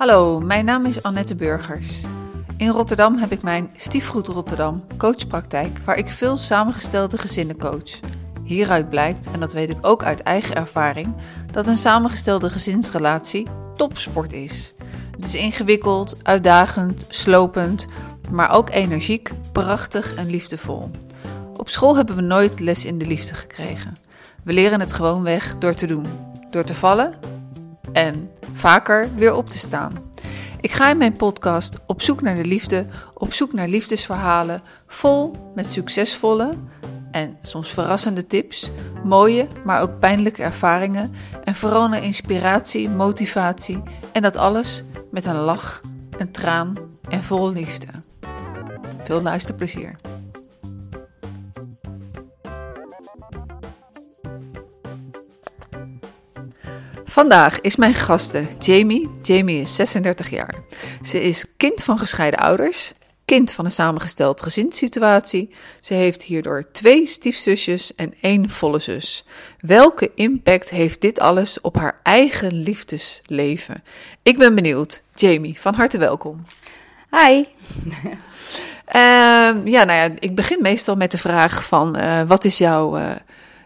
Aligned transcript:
Hallo, 0.00 0.40
mijn 0.40 0.64
naam 0.64 0.86
is 0.86 1.02
Annette 1.02 1.34
Burgers. 1.34 2.02
In 2.56 2.68
Rotterdam 2.68 3.16
heb 3.18 3.32
ik 3.32 3.42
mijn 3.42 3.70
Stiefgoed 3.76 4.26
Rotterdam 4.26 4.84
coachpraktijk, 4.96 5.78
waar 5.84 5.96
ik 5.96 6.08
veel 6.08 6.36
samengestelde 6.36 7.18
gezinnen 7.18 7.58
coach. 7.58 8.00
Hieruit 8.44 8.88
blijkt, 8.88 9.30
en 9.30 9.40
dat 9.40 9.52
weet 9.52 9.70
ik 9.70 9.76
ook 9.80 10.02
uit 10.02 10.22
eigen 10.22 10.54
ervaring, 10.54 11.14
dat 11.52 11.66
een 11.66 11.76
samengestelde 11.76 12.50
gezinsrelatie 12.50 13.46
topsport 13.76 14.32
is. 14.32 14.74
Het 15.10 15.24
is 15.24 15.34
ingewikkeld, 15.34 16.16
uitdagend, 16.22 17.06
slopend, 17.08 17.86
maar 18.30 18.50
ook 18.50 18.70
energiek, 18.70 19.30
prachtig 19.52 20.14
en 20.14 20.30
liefdevol. 20.30 20.90
Op 21.56 21.68
school 21.68 21.96
hebben 21.96 22.16
we 22.16 22.22
nooit 22.22 22.60
les 22.60 22.84
in 22.84 22.98
de 22.98 23.06
liefde 23.06 23.34
gekregen. 23.34 23.96
We 24.42 24.52
leren 24.52 24.80
het 24.80 24.92
gewoon 24.92 25.22
weg 25.22 25.58
door 25.58 25.74
te 25.74 25.86
doen, 25.86 26.06
door 26.50 26.64
te 26.64 26.74
vallen 26.74 27.39
en 27.92 28.30
vaker 28.54 29.14
weer 29.14 29.34
op 29.34 29.48
te 29.48 29.58
staan. 29.58 29.92
Ik 30.60 30.72
ga 30.72 30.90
in 30.90 30.98
mijn 30.98 31.12
podcast 31.12 31.74
op 31.86 32.02
zoek 32.02 32.22
naar 32.22 32.34
de 32.34 32.44
liefde, 32.44 32.84
op 33.14 33.32
zoek 33.32 33.52
naar 33.52 33.68
liefdesverhalen, 33.68 34.62
vol 34.86 35.36
met 35.54 35.70
succesvolle 35.70 36.56
en 37.10 37.38
soms 37.42 37.70
verrassende 37.70 38.26
tips, 38.26 38.70
mooie, 39.04 39.48
maar 39.64 39.82
ook 39.82 39.98
pijnlijke 39.98 40.42
ervaringen 40.42 41.14
en 41.44 41.54
vooral 41.54 41.88
naar 41.88 42.04
inspiratie, 42.04 42.90
motivatie 42.90 43.82
en 44.12 44.22
dat 44.22 44.36
alles 44.36 44.84
met 45.10 45.24
een 45.24 45.40
lach, 45.40 45.80
een 46.18 46.30
traan 46.30 46.76
en 47.08 47.22
vol 47.22 47.50
liefde. 47.52 47.86
Veel 49.02 49.22
luisterplezier. 49.22 49.96
Vandaag 57.20 57.60
is 57.60 57.76
mijn 57.76 57.94
gaste 57.94 58.44
Jamie. 58.58 59.10
Jamie 59.22 59.60
is 59.60 59.74
36 59.74 60.30
jaar. 60.30 60.54
Ze 61.02 61.22
is 61.22 61.44
kind 61.56 61.82
van 61.82 61.98
gescheiden 61.98 62.40
ouders, 62.40 62.92
kind 63.24 63.52
van 63.52 63.64
een 63.64 63.70
samengesteld 63.70 64.42
gezinssituatie. 64.42 65.54
Ze 65.80 65.94
heeft 65.94 66.22
hierdoor 66.22 66.70
twee 66.72 67.06
stiefzusjes 67.06 67.94
en 67.94 68.14
één 68.20 68.48
volle 68.48 68.78
zus. 68.78 69.24
Welke 69.58 70.10
impact 70.14 70.70
heeft 70.70 71.00
dit 71.00 71.20
alles 71.20 71.60
op 71.60 71.76
haar 71.76 72.00
eigen 72.02 72.52
liefdesleven? 72.52 73.84
Ik 74.22 74.38
ben 74.38 74.54
benieuwd. 74.54 75.02
Jamie, 75.14 75.60
van 75.60 75.74
harte 75.74 75.98
welkom. 75.98 76.44
Hi. 77.10 77.44
Ehm, 78.84 79.66
ja, 79.66 79.84
nou 79.84 79.92
ja, 79.92 80.10
ik 80.18 80.34
begin 80.34 80.62
meestal 80.62 80.96
met 80.96 81.10
de 81.10 81.18
vraag 81.18 81.64
van 81.64 82.00
uh, 82.00 82.22
wat 82.26 82.44
is 82.44 82.58
jouw 82.58 82.98
uh, 82.98 83.10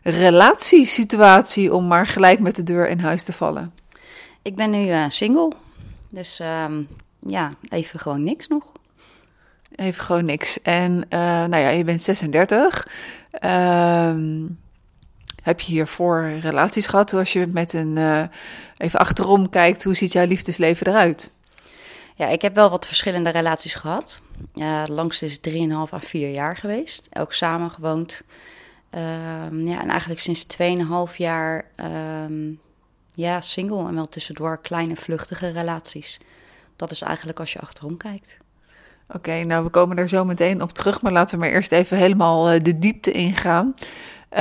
relatiesituatie 0.05 1.75
om 1.75 1.87
maar 1.87 2.07
gelijk 2.07 2.41
met 2.41 2.57
de 2.57 2.63
deur 2.63 2.89
in 2.89 2.99
huis 2.99 3.25
te 3.25 3.33
vallen? 3.33 3.75
Ik 4.43 4.57
ben 4.57 4.71
nu 4.71 4.87
uh, 4.87 5.05
single, 5.09 5.53
dus 6.09 6.41
um, 6.41 6.89
ja, 7.27 7.51
even 7.69 7.99
gewoon 7.99 8.23
niks 8.23 8.49
nog. 8.49 8.73
Even 9.77 10.05
gewoon 10.05 10.25
niks. 10.25 10.63
En 10.63 11.07
nou 11.09 11.57
ja, 11.57 11.69
je 11.69 11.85
bent 11.85 12.03
36. 12.03 12.89
Ehm, 13.31 14.47
heb 15.43 15.61
je 15.61 15.73
hiervoor 15.73 16.39
relaties 16.41 16.87
gehad? 16.87 17.13
Als 17.13 17.33
je 17.33 17.47
met 17.47 17.73
een 17.73 17.99
even 18.77 18.99
achterom 18.99 19.49
kijkt, 19.49 19.85
hoe 19.85 19.95
ziet 19.95 20.13
jouw 20.13 20.27
liefdesleven 20.27 20.87
eruit? 20.87 21.33
Ja, 22.17 22.29
ik 22.29 22.43
heb 22.43 22.55
wel 22.55 22.71
wat 22.71 22.87
verschillende 22.87 23.31
relaties 23.31 23.75
gehad. 23.75 24.21
Uh, 24.55 24.83
langste 24.87 25.27
is 25.27 25.41
3,5 25.49 25.55
à 25.93 25.99
4 26.01 26.31
jaar 26.31 26.57
geweest. 26.57 27.09
Ook 27.13 27.33
samen 27.33 27.71
gewoond. 27.71 28.23
Um, 28.97 29.67
ja, 29.67 29.81
en 29.81 29.89
eigenlijk 29.89 30.21
sinds 30.21 30.47
2,5 31.11 31.17
jaar 31.17 31.65
um, 32.27 32.61
ja, 33.11 33.41
single 33.41 33.89
en 33.89 33.95
wel 33.95 34.07
tussendoor 34.07 34.61
kleine 34.61 34.97
vluchtige 34.97 35.51
relaties. 35.51 36.21
Dat 36.77 36.91
is 36.91 37.03
eigenlijk 37.03 37.41
als 37.41 37.53
je 37.53 37.61
achterom 37.61 37.97
kijkt. 37.97 38.39
Oké, 39.09 39.45
nou 39.45 39.65
we 39.65 39.71
komen 39.71 39.97
er 39.97 40.09
zo 40.09 40.25
meteen 40.25 40.63
op 40.63 40.73
terug, 40.73 41.03
maar 41.03 41.13
laten 41.13 41.39
we 41.39 41.45
maar 41.45 41.55
eerst 41.55 41.73
even 41.73 41.97
helemaal 41.97 42.55
uh, 42.55 42.61
de 42.63 42.79
diepte 42.79 43.11
ingaan. 43.11 43.75
Uh, 44.33 44.39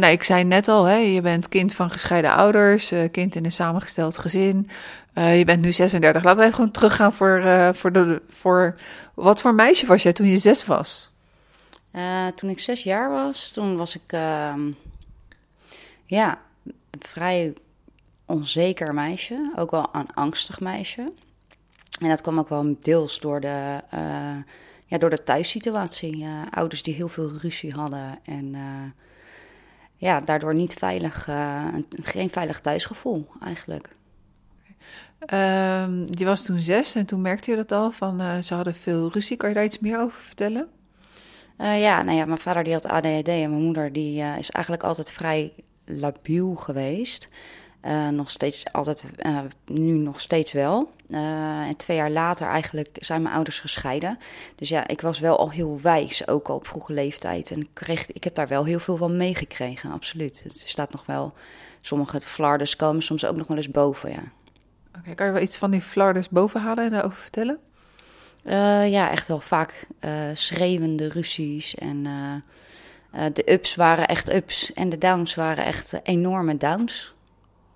nou, 0.00 0.06
ik 0.06 0.22
zei 0.22 0.44
net 0.44 0.68
al, 0.68 0.84
hè, 0.84 0.96
je 0.96 1.20
bent 1.20 1.48
kind 1.48 1.74
van 1.74 1.90
gescheiden 1.90 2.32
ouders, 2.32 2.92
uh, 2.92 3.10
kind 3.10 3.34
in 3.34 3.44
een 3.44 3.52
samengesteld 3.52 4.18
gezin. 4.18 4.66
Uh, 5.14 5.38
je 5.38 5.44
bent 5.44 5.62
nu 5.62 5.72
36. 5.72 6.22
Laten 6.22 6.38
we 6.38 6.44
even 6.44 6.54
gewoon 6.54 6.70
teruggaan 6.70 7.12
voor, 7.12 7.44
voor, 7.74 7.92
de, 7.92 8.22
voor... 8.28 8.74
Wat 9.14 9.40
voor 9.40 9.54
meisje 9.54 9.86
was 9.86 10.02
jij 10.02 10.12
toen 10.12 10.26
je 10.26 10.38
zes 10.38 10.66
was? 10.66 11.15
Toen 12.34 12.50
ik 12.50 12.58
zes 12.58 12.82
jaar 12.82 13.10
was, 13.10 13.50
toen 13.50 13.76
was 13.76 13.94
ik... 13.94 14.12
Ehm, 14.12 14.70
ja, 16.06 16.40
een 16.64 17.00
vrij 17.00 17.54
onzeker 18.24 18.94
meisje. 18.94 19.52
Ook 19.56 19.70
wel 19.70 19.88
een 19.92 20.14
angstig 20.14 20.60
meisje. 20.60 21.12
En 22.00 22.08
dat 22.08 22.20
kwam 22.20 22.38
ook 22.38 22.48
wel 22.48 22.76
deels 22.80 23.20
door 23.20 23.40
de, 23.40 23.80
ja, 24.86 24.98
door 24.98 25.10
de 25.10 25.22
thuissituatie. 25.22 26.26
ouders 26.50 26.82
die 26.82 26.94
heel 26.94 27.08
veel 27.08 27.30
ruzie 27.40 27.72
hadden 27.72 28.18
en 28.24 28.54
ja, 29.96 30.20
daardoor 30.20 30.54
niet 30.54 30.74
veilig, 30.74 31.28
geen 32.02 32.30
veilig 32.30 32.60
thuisgevoel 32.60 33.26
eigenlijk. 33.40 33.94
Um, 35.20 36.06
je 36.10 36.24
was 36.24 36.44
toen 36.44 36.58
zes 36.58 36.94
en 36.94 37.06
toen 37.06 37.20
merkte 37.20 37.50
je 37.50 37.56
dat 37.56 37.72
al, 37.72 37.90
van 37.90 38.42
ze 38.44 38.54
hadden 38.54 38.74
veel 38.74 39.10
ruzie. 39.12 39.36
Kan 39.36 39.48
je 39.48 39.54
daar 39.54 39.64
iets 39.64 39.78
meer 39.78 40.00
over 40.00 40.20
vertellen? 40.20 40.68
Uh, 41.58 41.80
ja, 41.80 42.02
nou 42.02 42.16
ja, 42.16 42.24
mijn 42.24 42.38
vader 42.38 42.62
die 42.62 42.72
had 42.72 42.86
ADHD 42.86 43.28
en 43.28 43.50
mijn 43.50 43.62
moeder 43.62 43.92
die 43.92 44.22
is 44.38 44.50
eigenlijk 44.50 44.84
altijd 44.84 45.10
vrij 45.10 45.52
labiel 45.84 46.54
geweest. 46.54 47.28
Uh, 47.82 48.08
nog 48.08 48.30
steeds 48.30 48.72
altijd, 48.72 49.04
nu 49.66 49.92
nog 49.92 50.20
steeds 50.20 50.52
wel. 50.52 50.90
En 51.10 51.76
twee 51.76 51.96
jaar 51.96 52.10
later 52.10 52.46
eigenlijk 52.46 52.96
zijn 53.00 53.22
mijn 53.22 53.34
ouders 53.34 53.60
gescheiden. 53.60 54.18
Dus 54.56 54.68
ja, 54.68 54.88
ik 54.88 55.00
was 55.00 55.18
wel 55.18 55.38
al 55.38 55.50
heel 55.50 55.80
wijs, 55.82 56.28
ook 56.28 56.48
al 56.48 56.56
op 56.56 56.66
vroege 56.66 56.92
leeftijd. 56.92 57.50
En 57.50 57.68
kreeg, 57.72 58.12
ik 58.12 58.24
heb 58.24 58.34
daar 58.34 58.48
wel 58.48 58.64
heel 58.64 58.78
veel 58.78 58.96
van 58.96 59.16
meegekregen, 59.16 59.92
absoluut. 59.92 60.42
Het 60.42 60.58
staat 60.58 60.92
nog 60.92 61.06
wel, 61.06 61.34
sommige 61.80 62.20
flardes 62.20 62.76
komen 62.76 63.02
soms 63.02 63.24
ook 63.24 63.36
nog 63.36 63.46
wel 63.46 63.56
eens 63.56 63.70
boven, 63.70 64.10
ja. 64.10 64.22
Oké, 64.98 65.14
kan 65.14 65.26
je 65.26 65.32
wel 65.32 65.42
iets 65.42 65.56
van 65.56 65.70
die 65.70 65.82
flardes 65.82 66.28
boven 66.28 66.60
halen 66.60 66.84
en 66.84 66.90
daarover 66.90 67.18
vertellen? 67.18 67.58
Ja, 68.90 69.10
echt 69.10 69.26
wel 69.26 69.40
vaak 69.40 69.86
schreeuwende 70.32 71.08
ruzies 71.08 71.74
en... 71.74 72.02
de 73.32 73.52
ups 73.52 73.74
waren 73.74 74.06
echt 74.06 74.34
ups 74.34 74.72
en 74.72 74.88
de 74.88 74.98
downs 74.98 75.34
waren 75.34 75.64
echt 75.64 76.00
enorme 76.02 76.56
downs 76.56 77.14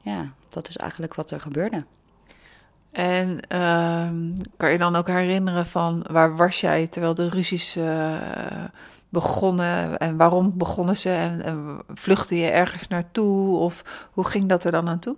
ja, 0.03 0.32
dat 0.48 0.69
is 0.69 0.76
eigenlijk 0.76 1.14
wat 1.14 1.30
er 1.30 1.41
gebeurde. 1.41 1.84
En 2.91 3.38
uh, 3.53 4.10
kan 4.56 4.70
je 4.72 4.78
dan 4.78 4.97
ook 4.97 5.06
herinneren 5.06 5.66
van 5.66 6.06
waar 6.10 6.36
was 6.36 6.60
jij 6.60 6.86
terwijl 6.86 7.14
de 7.14 7.28
ruzies 7.28 7.76
uh, 7.76 8.64
begonnen 9.09 9.98
en 9.98 10.16
waarom 10.16 10.59
begonnen 10.59 10.97
ze 10.97 11.10
en, 11.10 11.42
en, 11.42 11.82
vluchtte 11.94 12.36
je 12.36 12.50
ergens 12.50 12.88
naartoe 12.88 13.56
of 13.56 14.09
hoe 14.12 14.26
ging 14.26 14.47
dat 14.47 14.64
er 14.64 14.72
dan 14.72 14.88
aan 14.88 14.98
toe? 14.98 15.16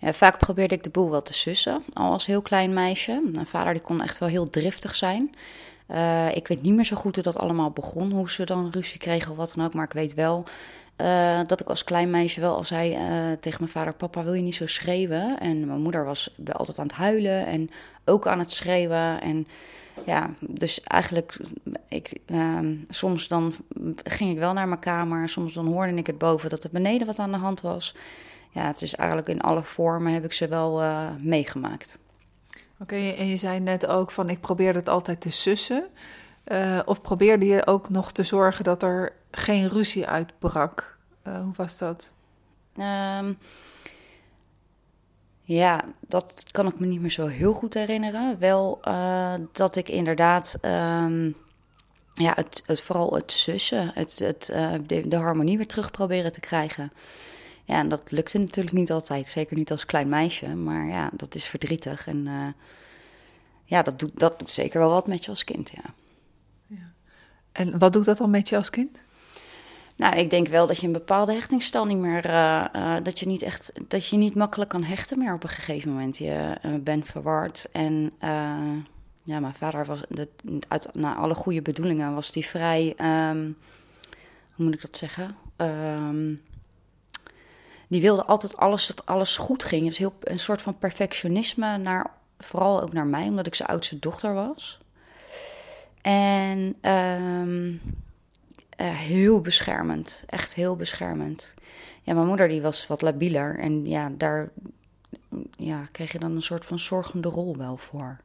Vaak 0.00 0.38
probeerde 0.38 0.74
ik 0.74 0.82
de 0.82 0.90
boel 0.90 1.10
wel 1.10 1.22
te 1.22 1.34
sussen, 1.34 1.82
al 1.92 2.12
als 2.12 2.26
heel 2.26 2.42
klein 2.42 2.72
meisje. 2.72 3.22
Mijn 3.32 3.46
vader 3.46 3.72
die 3.72 3.82
kon 3.82 4.02
echt 4.02 4.18
wel 4.18 4.28
heel 4.28 4.50
driftig 4.50 4.94
zijn. 4.94 5.34
Uh, 5.88 6.36
ik 6.36 6.48
weet 6.48 6.62
niet 6.62 6.74
meer 6.74 6.84
zo 6.84 6.96
goed 6.96 7.14
hoe 7.14 7.24
dat 7.24 7.38
allemaal 7.38 7.70
begon, 7.70 8.12
hoe 8.12 8.30
ze 8.30 8.44
dan 8.44 8.70
ruzie 8.70 8.98
kregen 8.98 9.30
of 9.30 9.36
wat 9.36 9.52
dan 9.56 9.64
ook. 9.64 9.74
Maar 9.74 9.84
ik 9.84 9.92
weet 9.92 10.14
wel 10.14 10.44
uh, 11.00 11.40
dat 11.46 11.60
ik 11.60 11.68
als 11.68 11.84
klein 11.84 12.10
meisje 12.10 12.40
wel 12.40 12.54
al 12.54 12.64
zei 12.64 12.92
uh, 12.92 13.32
tegen 13.40 13.58
mijn 13.58 13.70
vader: 13.70 13.94
Papa, 13.94 14.24
wil 14.24 14.32
je 14.32 14.42
niet 14.42 14.54
zo 14.54 14.66
schreeuwen? 14.66 15.40
En 15.40 15.66
mijn 15.66 15.80
moeder 15.80 16.04
was 16.04 16.34
altijd 16.52 16.78
aan 16.78 16.86
het 16.86 16.96
huilen 16.96 17.46
en 17.46 17.70
ook 18.04 18.26
aan 18.26 18.38
het 18.38 18.52
schreeuwen. 18.52 19.20
En 19.20 19.46
ja, 20.04 20.30
dus 20.40 20.80
eigenlijk, 20.80 21.36
ik, 21.88 22.18
uh, 22.26 22.58
soms 22.88 23.28
dan 23.28 23.54
ging 24.04 24.30
ik 24.30 24.38
wel 24.38 24.52
naar 24.52 24.68
mijn 24.68 24.80
kamer, 24.80 25.28
soms 25.28 25.54
dan 25.54 25.66
hoorde 25.66 25.94
ik 25.94 26.06
het 26.06 26.18
boven 26.18 26.50
dat 26.50 26.64
er 26.64 26.70
beneden 26.72 27.06
wat 27.06 27.18
aan 27.18 27.32
de 27.32 27.38
hand 27.38 27.60
was. 27.60 27.94
Ja, 28.54 28.66
het 28.66 28.82
is 28.82 28.94
eigenlijk 28.94 29.28
in 29.28 29.40
alle 29.40 29.62
vormen 29.62 30.12
heb 30.12 30.24
ik 30.24 30.32
ze 30.32 30.48
wel 30.48 30.82
uh, 30.82 31.08
meegemaakt. 31.18 31.98
Oké, 32.50 32.62
okay, 32.82 33.14
en 33.14 33.26
je 33.26 33.36
zei 33.36 33.60
net 33.60 33.86
ook 33.86 34.10
van 34.10 34.30
ik 34.30 34.40
probeerde 34.40 34.78
het 34.78 34.88
altijd 34.88 35.20
te 35.20 35.30
sussen. 35.30 35.86
Uh, 36.46 36.80
of 36.84 37.00
probeerde 37.00 37.46
je 37.46 37.66
ook 37.66 37.88
nog 37.88 38.12
te 38.12 38.22
zorgen 38.22 38.64
dat 38.64 38.82
er 38.82 39.12
geen 39.30 39.68
ruzie 39.68 40.06
uitbrak? 40.06 40.98
Uh, 41.26 41.40
hoe 41.40 41.52
was 41.56 41.78
dat? 41.78 42.14
Um, 42.76 43.38
ja, 45.42 45.84
dat 46.00 46.44
kan 46.50 46.66
ik 46.66 46.78
me 46.78 46.86
niet 46.86 47.00
meer 47.00 47.10
zo 47.10 47.26
heel 47.26 47.52
goed 47.52 47.74
herinneren. 47.74 48.38
Wel 48.38 48.80
dat 49.52 49.76
ik 49.76 49.88
inderdaad, 49.88 50.58
um, 50.62 51.36
ja, 52.14 52.32
het, 52.34 52.62
het, 52.66 52.80
vooral 52.80 53.14
het 53.14 53.32
sussen, 53.32 53.90
het, 53.94 54.18
het, 54.18 54.52
de, 54.86 55.08
de, 55.08 55.16
harmonie 55.16 55.56
weer 55.56 55.66
terug 55.66 55.90
proberen 55.90 56.32
te 56.32 56.40
krijgen. 56.40 56.92
Ja, 57.64 57.78
en 57.78 57.88
dat 57.88 58.10
lukte 58.10 58.38
natuurlijk 58.38 58.76
niet 58.76 58.90
altijd, 58.90 59.26
zeker 59.26 59.56
niet 59.56 59.70
als 59.70 59.86
klein 59.86 60.08
meisje. 60.08 60.54
Maar 60.54 60.86
ja, 60.86 61.10
dat 61.12 61.34
is 61.34 61.46
verdrietig 61.46 62.06
en 62.06 62.28
ja, 63.64 63.82
dat 63.82 63.98
doet, 63.98 64.20
dat 64.20 64.38
doet 64.38 64.50
zeker 64.50 64.78
wel 64.80 64.90
wat 64.90 65.06
met 65.06 65.24
je 65.24 65.30
als 65.30 65.44
kind, 65.44 65.70
ja. 65.70 65.94
ja. 66.66 66.92
En 67.52 67.78
wat 67.78 67.92
doet 67.92 68.04
dat 68.04 68.18
dan 68.18 68.30
met 68.30 68.48
je 68.48 68.56
als 68.56 68.70
kind? 68.70 69.00
Nou, 69.96 70.16
ik 70.16 70.30
denk 70.30 70.48
wel 70.48 70.66
dat 70.66 70.78
je 70.78 70.86
een 70.86 70.92
bepaalde 70.92 71.32
hechtingsstijl 71.32 71.84
niet 71.84 71.98
meer. 71.98 72.24
eh, 72.24 72.64
eh, 72.72 73.04
dat 73.04 73.18
je 73.20 73.26
niet 73.26 73.42
echt. 73.42 73.72
dat 73.88 74.06
je 74.06 74.16
niet 74.16 74.34
makkelijk 74.34 74.70
kan 74.70 74.82
hechten 74.84 75.18
meer 75.18 75.34
op 75.34 75.42
een 75.42 75.48
gegeven 75.48 75.90
moment. 75.90 76.16
Je 76.18 76.54
eh, 76.62 76.74
bent 76.80 77.06
verward. 77.06 77.68
En 77.72 78.12
eh, 78.18 78.30
ja, 79.22 79.40
mijn 79.40 79.54
vader 79.54 79.84
was. 79.86 80.00
Dat, 80.08 80.28
uit 80.68 80.88
na 80.94 81.14
alle 81.14 81.34
goede 81.34 81.62
bedoelingen 81.62 82.14
was 82.14 82.32
die 82.32 82.46
vrij. 82.46 82.94
ehm, 82.96 83.50
hoe 84.54 84.64
moet 84.64 84.74
ik 84.74 84.80
dat 84.80 84.96
zeggen? 84.96 85.36
Ehm, 85.56 86.32
die 87.94 88.02
wilde 88.02 88.24
altijd 88.24 88.56
alles 88.56 88.86
dat 88.86 89.06
alles 89.06 89.36
goed 89.36 89.64
ging. 89.64 89.86
Dus 89.86 89.98
heel, 89.98 90.14
een 90.20 90.38
soort 90.38 90.62
van 90.62 90.78
perfectionisme 90.78 91.78
naar. 91.78 92.10
Vooral 92.38 92.82
ook 92.82 92.92
naar 92.92 93.06
mij, 93.06 93.28
omdat 93.28 93.46
ik 93.46 93.54
zijn 93.54 93.68
oudste 93.68 93.98
dochter 93.98 94.34
was. 94.34 94.78
En 96.02 96.76
ehm, 96.80 97.74
eh, 98.70 98.96
heel 98.96 99.40
beschermend. 99.40 100.24
Echt 100.26 100.54
heel 100.54 100.76
beschermend. 100.76 101.54
Ja, 102.02 102.14
mijn 102.14 102.26
moeder 102.26 102.48
die 102.48 102.62
was 102.62 102.86
wat 102.86 103.02
labieler. 103.02 103.58
En 103.58 103.86
ja, 103.86 104.10
daar 104.16 104.50
ja, 105.56 105.84
kreeg 105.92 106.12
je 106.12 106.18
dan 106.18 106.34
een 106.34 106.42
soort 106.42 106.64
van 106.64 106.78
zorgende 106.78 107.28
rol 107.28 107.56
wel 107.56 107.76
voor. 107.76 108.20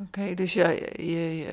Oké, 0.00 0.34
dus 0.34 0.52
ja, 0.52 0.70
je, 0.96 1.52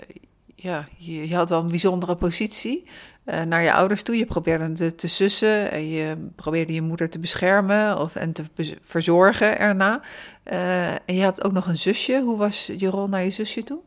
ja, 0.56 0.88
je, 0.98 1.28
je 1.28 1.36
had 1.36 1.50
wel 1.50 1.60
een 1.60 1.68
bijzondere 1.68 2.16
positie 2.16 2.88
naar 3.24 3.62
je 3.62 3.74
ouders 3.74 4.04
toe. 4.04 4.18
Je 4.18 4.26
probeerde 4.26 4.96
te 4.96 5.08
sussen 5.08 5.72
en 5.72 5.90
je 5.90 6.30
probeerde 6.36 6.74
je 6.74 6.82
moeder 6.82 7.10
te 7.10 7.20
beschermen 7.20 7.98
of, 8.00 8.16
en 8.16 8.34
te 8.34 8.44
verzorgen 8.82 9.60
erna. 9.60 10.02
Eh, 10.44 10.92
en 10.92 11.16
je 11.16 11.22
hebt 11.22 11.44
ook 11.44 11.52
nog 11.52 11.68
een 11.68 11.78
zusje. 11.78 12.22
Hoe 12.22 12.38
was 12.38 12.72
je 12.78 12.90
rol 12.90 13.08
naar 13.08 13.24
je 13.24 13.30
zusje 13.30 13.64
toe? 13.64 13.80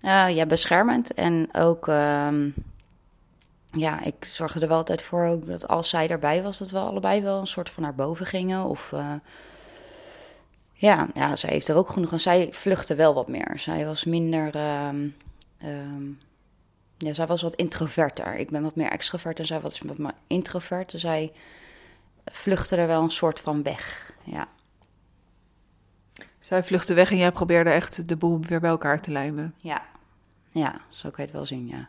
Eh, 0.00 0.30
ja, 0.30 0.46
beschermend. 0.46 1.14
En 1.14 1.48
ook, 1.52 1.88
ehm, 1.88 2.48
ja, 3.72 4.02
ik 4.02 4.24
zorgde 4.24 4.60
er 4.60 4.68
wel 4.68 4.76
altijd 4.76 5.02
voor 5.02 5.26
ook 5.26 5.46
dat 5.46 5.68
als 5.68 5.88
zij 5.88 6.08
erbij 6.08 6.42
was, 6.42 6.58
dat 6.58 6.70
we 6.70 6.78
allebei 6.78 7.22
wel 7.22 7.40
een 7.40 7.46
soort 7.46 7.70
van 7.70 7.82
naar 7.82 7.94
boven 7.94 8.26
gingen. 8.26 8.64
Of 8.64 8.92
eh, 8.92 9.12
ja, 10.72 11.08
ja, 11.14 11.36
zij 11.36 11.50
heeft 11.50 11.68
er 11.68 11.76
ook 11.76 11.88
genoeg 11.88 12.12
aan. 12.12 12.20
Zij 12.20 12.48
vluchtte 12.50 12.94
wel 12.94 13.14
wat 13.14 13.28
meer. 13.28 13.52
Zij 13.56 13.86
was 13.86 14.04
minder, 14.04 14.54
ehm, 14.54 15.08
ehm, 15.58 16.04
ja, 16.98 17.12
zij 17.12 17.26
was 17.26 17.42
wat 17.42 17.54
introverter. 17.54 18.34
Ik 18.34 18.50
ben 18.50 18.62
wat 18.62 18.76
meer 18.76 18.90
extrovert 18.90 19.38
en 19.38 19.46
zij 19.46 19.60
was 19.60 19.80
wat 19.80 19.98
meer 19.98 20.14
introvert. 20.26 20.90
Dus 20.90 21.00
zij 21.00 21.32
vluchtte 22.24 22.76
er 22.76 22.86
wel 22.86 23.02
een 23.02 23.10
soort 23.10 23.40
van 23.40 23.62
weg. 23.62 24.12
Ja, 24.24 24.48
Zij 26.40 26.64
vluchtte 26.64 26.94
weg 26.94 27.10
en 27.10 27.16
jij 27.16 27.32
probeerde 27.32 27.70
echt 27.70 28.08
de 28.08 28.16
boel 28.16 28.40
weer 28.40 28.60
bij 28.60 28.70
elkaar 28.70 29.00
te 29.00 29.10
lijmen. 29.10 29.54
ja, 29.58 29.82
ja 30.50 30.80
zo 30.88 31.10
kan 31.10 31.24
je 31.24 31.30
het 31.30 31.32
wel 31.32 31.46
zien, 31.46 31.66
ja. 31.66 31.88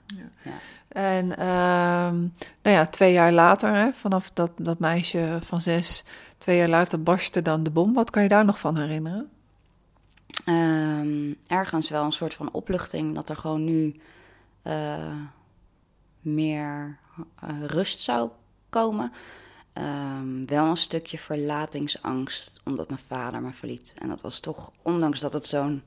En 0.88 1.38
ehm, 1.38 2.20
nou 2.62 2.76
ja, 2.76 2.86
twee 2.86 3.14
jaar 3.14 3.32
later, 3.32 3.74
hè, 3.74 3.92
vanaf 3.94 4.32
dat, 4.34 4.52
dat 4.58 4.80
meisje 4.80 5.40
van 5.42 5.62
zes, 5.62 6.04
twee 6.38 6.58
jaar 6.58 6.68
later 6.68 7.04
barstte 7.04 7.42
dan 7.42 7.64
de 7.64 7.72
bom. 7.72 7.94
Wat 7.94 8.10
kan 8.10 8.24
je 8.24 8.30
daar 8.30 8.46
nog 8.46 8.60
van 8.60 8.78
herinneren? 8.78 9.30
Ehm, 10.46 11.34
ergens 11.48 11.90
wel 11.90 12.04
een 12.04 12.12
soort 12.12 12.34
van 12.34 12.52
opluchting 12.52 13.16
dat 13.16 13.30
er 13.30 13.36
gewoon 13.36 13.64
nu 13.64 14.00
eh, 14.66 15.16
meer 16.22 16.98
eh, 17.42 17.50
rust 17.66 18.02
zou 18.02 18.30
komen. 18.70 19.14
Ehm, 19.74 20.46
wel 20.46 20.66
een 20.66 20.78
stukje 20.78 21.18
verlatingsangst, 21.18 22.62
omdat 22.64 22.88
mijn 22.88 23.02
vader 23.08 23.42
me 23.42 23.52
verliet. 23.52 23.96
En 24.00 24.08
dat 24.08 24.22
was 24.22 24.40
toch, 24.40 24.72
ondanks 24.82 25.20
dat 25.20 25.34
het 25.34 25.46
zo'n 25.46 25.84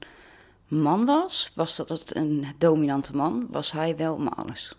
man 0.66 1.04
was, 1.04 1.52
was 1.54 1.76
dat 1.76 1.88
het 1.88 2.16
een 2.16 2.46
dominante 2.58 3.16
man, 3.16 3.46
was 3.50 3.72
hij 3.72 3.96
wel 3.96 4.18
mijn 4.18 4.34
alles. 4.34 4.74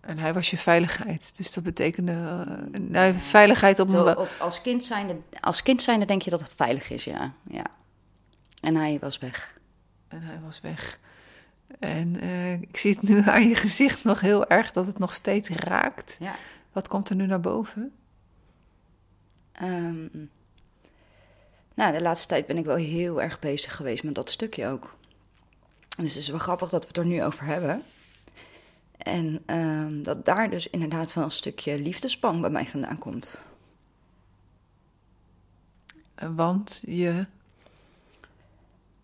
En 0.00 0.18
hij 0.18 0.34
was 0.34 0.50
je 0.50 0.58
veiligheid. 0.58 1.36
Dus 1.36 1.52
dat 1.52 1.64
betekende 1.64 2.12
eh, 2.72 2.80
nou, 2.80 3.14
veiligheid. 3.14 3.76
Zo, 3.76 4.08
op- 4.08 4.28
als, 4.38 4.62
kind 4.62 4.84
zijnde, 4.84 5.16
als 5.40 5.62
kind 5.62 5.82
zijnde 5.82 6.04
denk 6.04 6.22
je 6.22 6.30
dat 6.30 6.40
het 6.40 6.54
veilig 6.54 6.90
is, 6.90 7.04
ja. 7.04 7.32
ja. 7.50 7.64
En 8.60 8.76
hij 8.76 8.98
was 9.00 9.18
weg. 9.18 9.58
En 10.08 10.22
hij 10.22 10.40
was 10.44 10.60
weg. 10.60 10.98
En 11.78 12.20
eh, 12.20 12.52
ik 12.52 12.76
zie 12.76 12.92
het 12.92 13.02
nu 13.02 13.22
aan 13.30 13.48
je 13.48 13.54
gezicht 13.54 14.04
nog 14.04 14.20
heel 14.20 14.46
erg 14.46 14.72
dat 14.72 14.86
het 14.86 14.98
nog 14.98 15.14
steeds 15.14 15.48
raakt. 15.48 16.16
Ja. 16.20 16.34
Wat 16.72 16.88
komt 16.88 17.08
er 17.08 17.16
nu 17.16 17.26
naar 17.26 17.40
boven? 17.40 17.92
Ehm, 19.52 20.06
nou, 21.74 21.92
de 21.92 22.02
laatste 22.02 22.28
tijd 22.28 22.46
ben 22.46 22.56
ik 22.56 22.64
wel 22.64 22.76
heel 22.76 23.22
erg 23.22 23.38
bezig 23.38 23.76
geweest 23.76 24.04
met 24.04 24.14
dat 24.14 24.30
stukje 24.30 24.66
ook. 24.66 24.96
Dus 25.96 26.14
het 26.14 26.22
is 26.22 26.28
wel 26.28 26.38
grappig 26.38 26.70
dat 26.70 26.82
we 26.82 26.88
het 26.88 26.96
er 26.96 27.06
nu 27.06 27.24
over 27.24 27.44
hebben. 27.44 27.82
En 28.96 29.42
ehm, 29.46 30.02
dat 30.02 30.24
daar 30.24 30.50
dus 30.50 30.70
inderdaad 30.70 31.12
wel 31.12 31.24
een 31.24 31.30
stukje 31.30 31.78
liefdespang 31.78 32.40
bij 32.40 32.50
mij 32.50 32.66
vandaan 32.66 32.98
komt. 32.98 33.40
Want 36.14 36.82
je. 36.86 37.26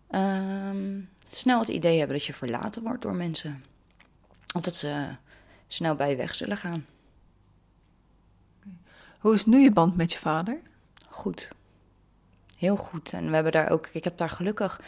Ehm, 0.07 0.99
snel 1.35 1.59
het 1.59 1.67
idee 1.67 1.97
hebben 1.97 2.17
dat 2.17 2.25
je 2.25 2.33
verlaten 2.33 2.83
wordt 2.83 3.01
door 3.01 3.15
mensen. 3.15 3.63
Of 4.55 4.61
dat 4.61 4.75
ze 4.75 5.07
snel 5.67 5.95
bij 5.95 6.09
je 6.09 6.15
weg 6.15 6.35
zullen 6.35 6.57
gaan. 6.57 6.85
Hoe 9.19 9.33
is 9.33 9.45
nu 9.45 9.59
je 9.59 9.71
band 9.71 9.95
met 9.95 10.13
je 10.13 10.19
vader? 10.19 10.59
Goed. 11.09 11.51
Heel 12.57 12.75
goed. 12.75 13.13
En 13.13 13.27
we 13.27 13.33
hebben 13.33 13.51
daar 13.51 13.69
ook, 13.69 13.89
ik 13.93 14.03
heb 14.03 14.17
daar 14.17 14.29
gelukkig. 14.29 14.81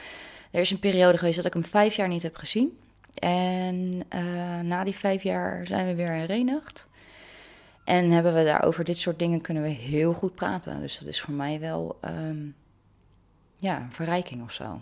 Er 0.51 0.59
is 0.59 0.71
een 0.71 0.79
periode 0.79 1.17
geweest 1.17 1.35
dat 1.35 1.45
ik 1.45 1.53
hem 1.53 1.65
vijf 1.65 1.95
jaar 1.95 2.07
niet 2.07 2.21
heb 2.21 2.35
gezien. 2.35 2.79
En 3.13 4.03
eh, 4.09 4.59
na 4.59 4.83
die 4.83 4.95
vijf 4.95 5.23
jaar 5.23 5.67
zijn 5.67 5.85
we 5.85 5.95
weer 5.95 6.11
herenigd. 6.11 6.87
En 7.83 8.11
hebben 8.11 8.33
we 8.33 8.43
daar 8.43 8.63
over 8.63 8.83
dit 8.83 8.97
soort 8.97 9.19
dingen 9.19 9.41
kunnen 9.41 9.63
we 9.63 9.69
heel 9.69 10.13
goed 10.13 10.35
praten. 10.35 10.81
Dus 10.81 10.99
dat 10.99 11.07
is 11.07 11.21
voor 11.21 11.33
mij 11.33 11.59
wel 11.59 11.97
ehm, 12.01 12.47
ja, 13.57 13.81
een 13.81 13.91
verrijking 13.91 14.43
of 14.43 14.51
zo. 14.51 14.81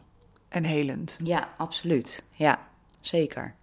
En 0.53 0.63
helend. 0.63 1.19
Ja, 1.23 1.49
absoluut. 1.57 2.23
Ja, 2.31 2.59
zeker. 2.99 3.53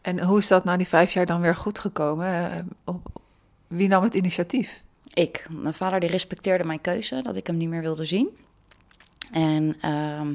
En 0.00 0.20
hoe 0.22 0.38
is 0.38 0.48
dat 0.48 0.64
na 0.64 0.76
die 0.76 0.88
vijf 0.88 1.12
jaar 1.12 1.26
dan 1.26 1.40
weer 1.40 1.54
goed 1.54 1.78
gekomen? 1.78 2.52
Eh, 2.52 2.58
op- 2.84 3.20
Wie 3.66 3.88
nam 3.88 4.02
het 4.02 4.14
initiatief? 4.14 4.82
Ik. 5.14 5.46
Mijn 5.50 5.74
vader 5.74 6.00
die 6.00 6.08
respecteerde 6.10 6.64
mijn 6.64 6.80
keuze, 6.80 7.22
dat 7.22 7.36
ik 7.36 7.46
hem 7.46 7.56
niet 7.56 7.68
meer 7.68 7.80
wilde 7.80 8.04
zien. 8.04 8.28
En 9.32 9.76
ehm, 9.80 10.34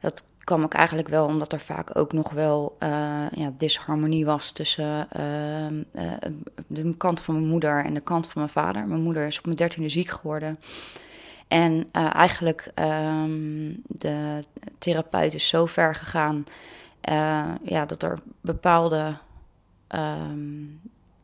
dat 0.00 0.24
kwam 0.44 0.62
ook 0.62 0.74
eigenlijk 0.74 1.08
wel 1.08 1.26
omdat 1.26 1.52
er 1.52 1.60
vaak 1.60 1.96
ook 1.98 2.12
nog 2.12 2.30
wel 2.30 2.76
eh, 2.78 2.90
ja, 3.34 3.52
disharmonie 3.56 4.24
was 4.24 4.50
tussen 4.52 5.10
ehm, 5.10 5.82
eh, 5.92 6.12
de 6.66 6.94
kant 6.96 7.20
van 7.20 7.34
mijn 7.34 7.46
moeder 7.46 7.84
en 7.84 7.94
de 7.94 8.00
kant 8.00 8.24
van 8.28 8.40
mijn 8.40 8.52
vader. 8.52 8.86
Mijn 8.86 9.02
moeder 9.02 9.26
is 9.26 9.38
op 9.38 9.44
mijn 9.44 9.56
dertiende 9.56 9.88
ziek 9.88 10.08
geworden. 10.08 10.58
En 11.48 11.88
eh, 11.92 12.14
eigenlijk 12.14 12.70
ehm 12.74 13.72
de 13.86 14.44
therapeut 14.78 15.34
is 15.34 15.48
zo 15.48 15.66
ver 15.66 15.94
gegaan 15.94 16.46
eh, 17.00 17.44
ja, 17.62 17.86
dat 17.86 18.02
er 18.02 18.18
bepaalde 18.40 19.16
ehm, 19.86 20.64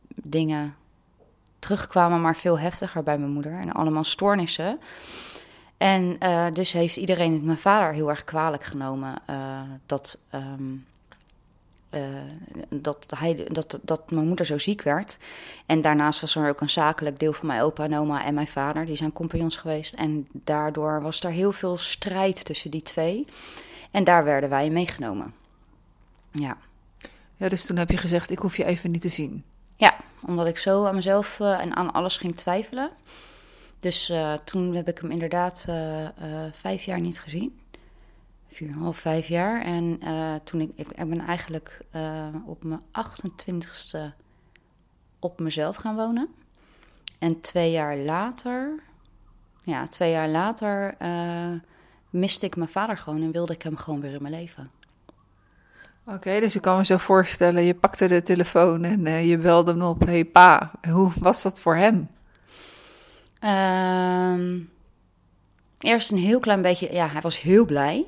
dingen 0.07 0.75
terugkwamen, 1.59 2.21
maar 2.21 2.35
veel 2.35 2.59
heftiger 2.59 3.03
bij 3.03 3.17
mijn 3.17 3.31
moeder. 3.31 3.59
En 3.59 3.71
allemaal 3.71 4.03
stoornissen. 4.03 4.79
En 5.77 6.15
eh, 6.19 6.45
dus 6.53 6.71
heeft 6.71 6.97
iedereen 6.97 7.33
het 7.33 7.43
mijn 7.43 7.57
vader 7.57 7.93
heel 7.93 8.09
erg 8.09 8.23
kwalijk 8.23 8.63
genomen 8.63 9.13
dat, 9.85 10.19
ehm, 10.29 10.75
eh, 11.93 12.01
dat, 12.69 13.13
hij, 13.17 13.47
dat, 13.47 13.79
dat 13.81 14.11
mijn 14.11 14.27
moeder 14.27 14.45
zo 14.45 14.57
ziek 14.57 14.81
werd. 14.81 15.17
En 15.65 15.81
daarnaast 15.81 16.21
was 16.21 16.35
er 16.35 16.49
ook 16.49 16.61
een 16.61 16.69
zakelijk 16.69 17.19
deel 17.19 17.33
van 17.33 17.47
mijn 17.47 17.61
opa 17.61 17.83
en 17.83 17.97
oma 17.97 18.25
en 18.25 18.33
mijn 18.33 18.47
vader. 18.47 18.85
Die 18.85 18.95
zijn 18.95 19.13
compagnons 19.13 19.57
geweest. 19.57 19.93
En 19.93 20.27
daardoor 20.31 21.01
was 21.01 21.23
er 21.23 21.31
heel 21.31 21.51
veel 21.51 21.77
strijd 21.77 22.45
tussen 22.45 22.71
die 22.71 22.81
twee. 22.81 23.25
En 23.91 24.03
daar 24.03 24.23
werden 24.23 24.49
wij 24.49 24.69
meegenomen. 24.69 25.33
Ja. 26.31 26.57
Ja, 27.35 27.49
dus 27.49 27.65
toen 27.65 27.77
heb 27.77 27.89
je 27.89 27.97
gezegd, 27.97 28.29
ik 28.29 28.39
hoef 28.39 28.57
je 28.57 28.65
even 28.65 28.91
niet 28.91 29.01
te 29.01 29.09
zien. 29.09 29.43
Ja, 29.75 29.93
omdat 30.25 30.47
ik 30.47 30.57
zo 30.57 30.85
aan 30.85 30.95
mezelf 30.95 31.39
eh, 31.39 31.59
en 31.59 31.75
aan 31.75 31.93
alles 31.93 32.17
ging 32.17 32.35
twijfelen. 32.35 32.89
Dus 33.79 34.09
eh, 34.09 34.33
toen 34.33 34.75
heb 34.75 34.87
ik 34.87 34.97
hem 34.97 35.11
inderdaad 35.11 35.67
vijf 36.53 36.83
jaar 36.83 36.99
niet 36.99 37.19
gezien. 37.19 37.61
Vier, 38.53 38.73
half 38.73 38.97
vijf 38.97 39.27
jaar. 39.27 39.61
En 39.61 39.97
eh, 40.01 40.35
toen 40.43 40.61
ik, 40.61 40.71
ik, 40.75 40.87
ik 40.87 41.09
ben 41.09 41.19
eigenlijk 41.19 41.79
eh, 41.91 42.27
op 42.45 42.63
mijn 42.63 42.81
28ste 42.81 43.99
op 45.19 45.39
mezelf 45.39 45.75
gaan 45.75 45.95
wonen. 45.95 46.29
En 47.19 47.41
twee 47.41 47.71
jaar 47.71 47.97
later, 47.97 48.83
ja, 49.63 49.87
twee 49.87 50.11
jaar 50.11 50.29
later 50.29 50.95
eh, 50.99 51.51
miste 52.09 52.45
ik 52.45 52.55
mijn 52.55 52.69
vader 52.69 52.97
gewoon 52.97 53.21
en 53.21 53.31
wilde 53.31 53.53
ik 53.53 53.61
hem 53.61 53.77
gewoon 53.77 54.01
weer 54.01 54.13
in 54.13 54.21
mijn 54.21 54.33
leven. 54.33 54.71
Oké, 56.05 56.39
dus 56.39 56.55
ik 56.55 56.61
kan 56.61 56.77
me 56.77 56.85
zo 56.85 56.97
voorstellen, 56.97 57.63
je 57.63 57.75
pakte 57.75 58.07
de 58.07 58.21
telefoon 58.21 58.83
en 58.83 59.25
je 59.25 59.37
belde 59.37 59.71
hem 59.71 59.81
op. 59.81 60.05
hey, 60.05 60.25
pa, 60.25 60.71
hoe 60.89 61.11
was 61.19 61.41
dat 61.41 61.61
voor 61.61 61.75
hem? 61.75 62.09
Ehm, 63.39 64.59
eerst 65.77 66.11
een 66.11 66.17
heel 66.17 66.39
klein 66.39 66.61
beetje, 66.61 66.93
ja, 66.93 67.07
hij 67.07 67.21
was 67.21 67.41
heel 67.41 67.65
blij. 67.65 68.07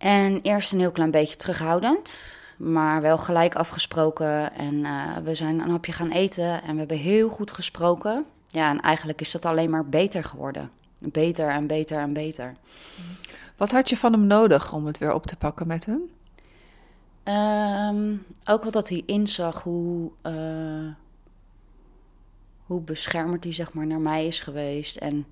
En 0.00 0.40
eerst 0.42 0.72
een 0.72 0.78
heel 0.78 0.90
klein 0.90 1.10
beetje 1.10 1.36
terughoudend. 1.36 2.38
maar 2.56 3.02
wel 3.02 3.18
gelijk 3.18 3.54
afgesproken. 3.54 4.54
En 4.54 4.82
we 5.24 5.34
zijn 5.34 5.60
een 5.60 5.70
hapje 5.70 5.92
gaan 5.92 6.10
eten 6.10 6.62
en 6.62 6.72
we 6.72 6.78
hebben 6.78 6.96
heel 6.96 7.28
goed 7.28 7.50
gesproken. 7.50 8.24
Ja, 8.48 8.70
en 8.70 8.80
eigenlijk 8.80 9.20
is 9.20 9.30
dat 9.30 9.44
alleen 9.44 9.70
maar 9.70 9.86
beter 9.86 10.24
geworden. 10.24 10.70
Beter 10.98 11.48
en 11.48 11.66
beter 11.66 11.98
en 11.98 12.12
beter. 12.12 12.54
Wat 13.56 13.70
had 13.70 13.88
je 13.88 13.96
van 13.96 14.12
hem 14.12 14.26
nodig 14.26 14.72
om 14.72 14.86
het 14.86 14.98
weer 14.98 15.14
op 15.14 15.26
te 15.26 15.36
pakken 15.36 15.66
met 15.66 15.86
hem? 15.86 16.00
Um, 17.24 18.26
ook 18.44 18.62
wel 18.62 18.72
dat 18.72 18.88
hij 18.88 19.02
inzag 19.06 19.62
hoe, 19.62 20.10
uh, 20.26 20.92
hoe 22.66 22.80
beschermend 22.80 23.44
hij 23.44 23.52
zeg 23.52 23.72
maar, 23.72 23.86
naar 23.86 24.00
mij 24.00 24.26
is 24.26 24.40
geweest. 24.40 24.96
En 24.96 25.26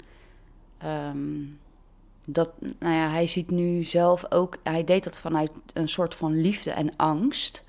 um, 0.85 1.59
dat, 2.31 2.53
nou 2.79 2.95
ja, 2.95 3.09
hij 3.09 3.27
ziet 3.27 3.51
nu 3.51 3.83
zelf 3.83 4.25
ook, 4.33 4.57
hij 4.63 4.85
deed 4.85 5.05
dat 5.05 5.19
vanuit 5.19 5.51
een 5.73 5.89
soort 5.89 6.15
van 6.15 6.41
liefde 6.41 6.71
en 6.71 6.97
angst. 6.97 7.65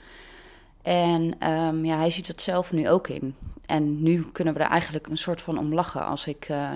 En 0.82 1.50
um, 1.52 1.86
ja, 1.86 1.98
hij 1.98 2.12
ziet 2.12 2.28
dat 2.28 2.42
zelf 2.42 2.72
nu 2.72 2.90
ook 2.90 3.08
in. 3.08 3.36
En 3.66 4.04
nu 4.04 4.26
kunnen 4.32 4.54
we 4.54 4.60
er 4.60 4.70
eigenlijk 4.70 5.08
een 5.08 5.18
soort 5.18 5.42
van 5.42 5.58
om 5.58 5.74
lachen 5.74 6.06
als 6.06 6.28
ik 6.28 6.50
uh, 6.50 6.72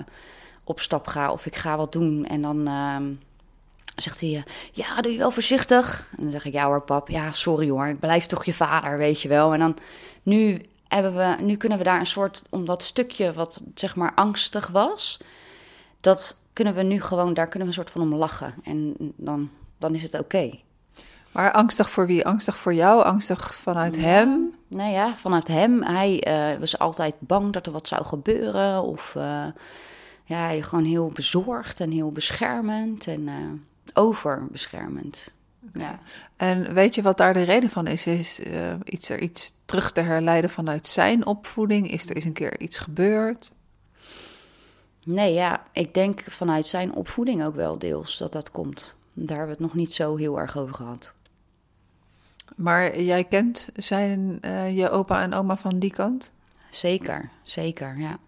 op 0.64 0.80
stap 0.80 1.06
ga 1.06 1.32
of 1.32 1.46
ik 1.46 1.56
ga 1.56 1.76
wat 1.76 1.92
doen. 1.92 2.26
En 2.26 2.42
dan 2.42 2.68
zegt 3.96 4.20
hij, 4.20 4.44
ja, 4.72 5.00
doe 5.00 5.12
je 5.12 5.18
wel 5.18 5.30
voorzichtig. 5.30 6.08
En 6.16 6.22
dan 6.22 6.32
zeg 6.32 6.44
ik, 6.44 6.52
ja 6.52 6.66
hoor 6.66 6.82
pap, 6.82 7.08
ja 7.08 7.32
sorry 7.32 7.70
hoor, 7.70 7.86
ik 7.86 8.00
blijf 8.00 8.26
toch 8.26 8.44
je 8.44 8.54
vader, 8.54 8.98
weet 8.98 9.22
je 9.22 9.28
wel. 9.28 9.52
En 9.52 9.58
dan 9.58 9.76
nu, 10.22 10.62
hebben 10.88 11.14
we, 11.14 11.42
nu 11.42 11.56
kunnen 11.56 11.78
we 11.78 11.84
daar 11.84 11.98
een 11.98 12.06
soort, 12.06 12.42
om 12.50 12.64
dat 12.64 12.82
stukje 12.82 13.32
wat 13.32 13.62
zeg 13.74 13.96
maar 13.96 14.14
angstig 14.14 14.66
was, 14.66 15.20
dat 16.00 16.36
kunnen 16.54 16.74
we 16.74 16.82
nu 16.82 17.00
gewoon, 17.00 17.34
daar 17.34 17.48
kunnen 17.48 17.68
we 17.68 17.74
een 17.74 17.82
soort 17.82 17.90
van 17.90 18.02
om 18.02 18.14
lachen. 18.14 18.54
En 18.62 18.94
dan, 19.16 19.50
dan 19.78 19.94
is 19.94 20.02
het 20.02 20.18
oké. 20.18 20.50
Maar 21.32 21.52
angstig 21.52 21.90
voor 21.90 22.06
wie? 22.06 22.26
Angstig 22.26 22.56
voor 22.56 22.74
jou? 22.74 23.02
Angstig 23.02 23.54
vanuit 23.54 23.96
hem? 23.96 24.54
Nou 24.68 24.90
ja, 24.90 25.16
vanuit 25.16 25.48
hem. 25.48 25.82
Hij 25.82 26.26
uh, 26.28 26.58
was 26.58 26.78
altijd 26.78 27.14
bang 27.18 27.52
dat 27.52 27.66
er 27.66 27.72
wat 27.72 27.88
zou 27.88 28.04
gebeuren. 28.04 28.82
Of 28.82 29.14
uh, 29.16 29.46
ja, 30.24 30.62
gewoon 30.62 30.84
heel 30.84 31.08
bezorgd 31.08 31.80
en 31.80 31.90
heel 31.90 32.12
beschermend. 32.12 33.06
En 33.06 33.20
uh, 33.20 33.34
overbeschermend. 33.94 35.32
Ja. 35.72 35.98
En 36.36 36.74
weet 36.74 36.94
je 36.94 37.02
wat 37.02 37.16
daar 37.16 37.32
de 37.32 37.42
reden 37.42 37.70
van 37.70 37.86
is? 37.86 38.06
Is 38.06 38.40
iets, 38.84 39.08
er 39.08 39.20
iets 39.20 39.54
terug 39.64 39.92
te 39.92 40.00
herleiden 40.00 40.50
vanuit 40.50 40.88
zijn 40.88 41.26
opvoeding? 41.26 41.90
Is 41.90 42.08
er 42.08 42.16
eens 42.16 42.24
een 42.24 42.32
keer 42.32 42.60
iets 42.60 42.78
gebeurd? 42.78 43.52
Nee, 45.04 45.32
ja, 45.32 45.62
ik 45.72 45.94
denk 45.94 46.20
vanuit 46.20 46.66
zijn 46.66 46.94
opvoeding 46.94 47.44
ook 47.44 47.54
wel 47.54 47.78
deels 47.78 48.18
dat 48.18 48.32
dat 48.32 48.50
komt. 48.50 48.94
Daar 49.12 49.36
hebben 49.36 49.56
we 49.56 49.62
het 49.62 49.72
nog 49.72 49.74
niet 49.74 49.94
zo 49.94 50.16
heel 50.16 50.38
erg 50.38 50.56
over 50.56 50.74
gehad. 50.74 51.14
Maar 52.56 53.00
jij 53.00 53.24
kent 53.24 53.68
zijn, 53.76 54.38
uh, 54.40 54.76
je 54.76 54.90
opa 54.90 55.22
en 55.22 55.34
oma 55.34 55.56
van 55.56 55.78
die 55.78 55.90
kant? 55.90 56.32
Zeker, 56.70 57.30
zeker, 57.42 57.98
ja. 57.98 58.18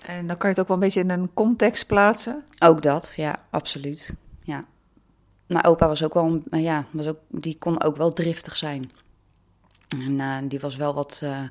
En 0.00 0.26
dan 0.26 0.36
kan 0.36 0.48
je 0.50 0.54
het 0.54 0.60
ook 0.60 0.68
wel 0.68 0.76
een 0.76 0.82
beetje 0.82 1.00
in 1.00 1.10
een 1.10 1.34
context 1.34 1.86
plaatsen? 1.86 2.44
Ook 2.58 2.82
dat, 2.82 3.12
ja, 3.16 3.42
absoluut. 3.50 4.14
Ja. 4.42 4.64
Maar 5.46 5.64
opa 5.64 5.86
was 5.86 6.04
ook 6.04 6.14
wel, 6.14 6.42
ja, 6.50 6.84
was 6.90 7.06
ook, 7.06 7.18
die 7.28 7.56
kon 7.58 7.82
ook 7.82 7.96
wel 7.96 8.12
driftig 8.12 8.56
zijn. 8.56 8.90
En 9.88 10.12
uh, 10.18 10.36
die 10.48 10.60
was 10.60 10.76
wel 10.76 10.94
wat, 10.94 11.20
uh, 11.24 11.42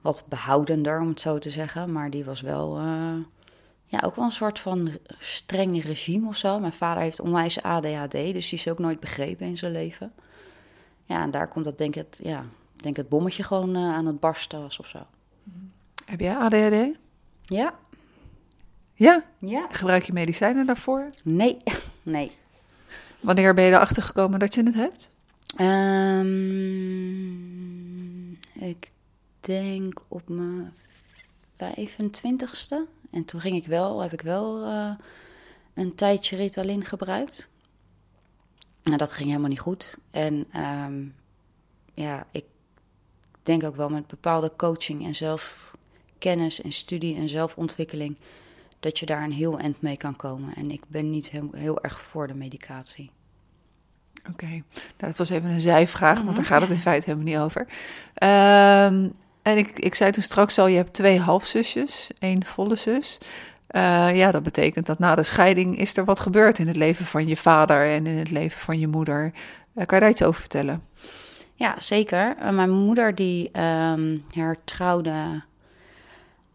wat 0.00 0.24
behoudender, 0.28 1.00
om 1.00 1.08
het 1.08 1.20
zo 1.20 1.38
te 1.38 1.50
zeggen. 1.50 1.92
Maar 1.92 2.10
die 2.10 2.24
was 2.24 2.40
wel, 2.40 2.80
uh, 2.80 3.14
ja, 3.86 4.00
ook 4.04 4.16
wel 4.16 4.24
een 4.24 4.30
soort 4.32 4.58
van 4.58 4.90
streng 5.18 5.82
regime 5.82 6.28
of 6.28 6.36
zo. 6.36 6.60
Mijn 6.60 6.72
vader 6.72 7.02
heeft 7.02 7.20
onwijs 7.20 7.62
ADHD, 7.62 8.12
dus 8.12 8.48
die 8.48 8.58
is 8.58 8.68
ook 8.68 8.78
nooit 8.78 9.00
begrepen 9.00 9.46
in 9.46 9.58
zijn 9.58 9.72
leven. 9.72 10.12
Ja, 11.04 11.22
en 11.22 11.30
daar 11.30 11.48
komt 11.48 11.64
dat, 11.64 11.78
denk 11.78 11.96
ik, 11.96 12.06
ja, 12.22 12.44
denk 12.76 12.96
het 12.96 13.08
bommetje 13.08 13.42
gewoon 13.42 13.76
aan 13.76 14.06
het 14.06 14.20
barsten 14.20 14.60
was 14.60 14.78
of 14.78 14.86
zo. 14.86 15.06
Heb 16.04 16.20
jij 16.20 16.36
ADHD? 16.36 16.96
Ja. 17.44 17.74
Ja? 18.94 19.24
Ja. 19.38 19.66
Gebruik 19.70 20.02
je 20.02 20.12
medicijnen 20.12 20.66
daarvoor? 20.66 21.10
Nee, 21.24 21.56
nee. 22.02 22.30
Wanneer 23.20 23.54
ben 23.54 23.64
je 23.64 23.70
erachter 23.70 24.02
gekomen 24.02 24.38
dat 24.38 24.54
je 24.54 24.62
het 24.62 24.74
hebt? 24.74 25.12
Um, 25.60 26.24
ik 28.52 28.90
denk 29.40 30.02
op 30.08 30.28
mijn 30.28 30.72
25ste. 31.56 32.76
En 33.14 33.24
toen 33.24 33.40
ging 33.40 33.56
ik 33.56 33.66
wel, 33.66 34.02
heb 34.02 34.12
ik 34.12 34.20
wel 34.20 34.66
uh, 34.66 34.90
een 35.74 35.94
tijdje 35.94 36.36
Ritalin 36.36 36.84
gebruikt. 36.84 37.48
Nou, 38.82 38.96
dat 38.96 39.12
ging 39.12 39.28
helemaal 39.28 39.48
niet 39.48 39.60
goed. 39.60 39.96
En 40.10 40.46
um, 40.56 41.14
ja, 41.94 42.26
ik 42.30 42.44
denk 43.42 43.64
ook 43.64 43.76
wel 43.76 43.88
met 43.88 44.06
bepaalde 44.06 44.52
coaching 44.56 45.04
en 45.04 45.14
zelfkennis 45.14 46.62
en 46.62 46.72
studie 46.72 47.16
en 47.16 47.28
zelfontwikkeling 47.28 48.18
dat 48.80 48.98
je 48.98 49.06
daar 49.06 49.22
een 49.22 49.32
heel 49.32 49.58
eind 49.58 49.80
mee 49.80 49.96
kan 49.96 50.16
komen. 50.16 50.54
En 50.54 50.70
ik 50.70 50.82
ben 50.88 51.10
niet 51.10 51.30
heel, 51.30 51.48
heel 51.52 51.82
erg 51.82 52.00
voor 52.02 52.26
de 52.26 52.34
medicatie. 52.34 53.10
Oké, 54.30 54.46
nou, 54.46 54.62
dat 54.96 55.16
was 55.16 55.30
even 55.30 55.50
een 55.50 55.60
zijvraag, 55.60 56.22
want 56.22 56.36
daar 56.36 56.44
gaat 56.44 56.60
het 56.60 56.70
in 56.70 56.78
feite 56.88 57.10
helemaal 57.10 57.32
niet 57.32 57.42
over. 57.42 57.66
Um, 58.92 59.14
en 59.44 59.58
ik, 59.58 59.78
ik 59.78 59.94
zei 59.94 60.10
toen 60.10 60.22
straks 60.22 60.58
al, 60.58 60.66
je 60.66 60.76
hebt 60.76 60.92
twee 60.92 61.20
halfzusjes, 61.20 62.10
één 62.18 62.44
volle 62.44 62.76
zus. 62.76 63.18
Uh, 63.70 64.16
ja, 64.16 64.30
dat 64.30 64.42
betekent 64.42 64.86
dat 64.86 64.98
na 64.98 65.14
de 65.14 65.22
scheiding 65.22 65.78
is 65.78 65.96
er 65.96 66.04
wat 66.04 66.20
gebeurd 66.20 66.58
in 66.58 66.66
het 66.66 66.76
leven 66.76 67.06
van 67.06 67.26
je 67.26 67.36
vader 67.36 67.84
en 67.84 68.06
in 68.06 68.18
het 68.18 68.30
leven 68.30 68.58
van 68.58 68.78
je 68.78 68.86
moeder. 68.86 69.32
Uh, 69.74 69.86
kan 69.86 69.96
je 69.96 70.02
daar 70.02 70.10
iets 70.10 70.22
over 70.22 70.40
vertellen? 70.40 70.82
Ja, 71.54 71.74
zeker. 71.78 72.36
Uh, 72.42 72.50
mijn 72.50 72.70
moeder 72.70 73.14
die 73.14 73.50
um, 73.60 74.24
hertrouwde 74.30 75.42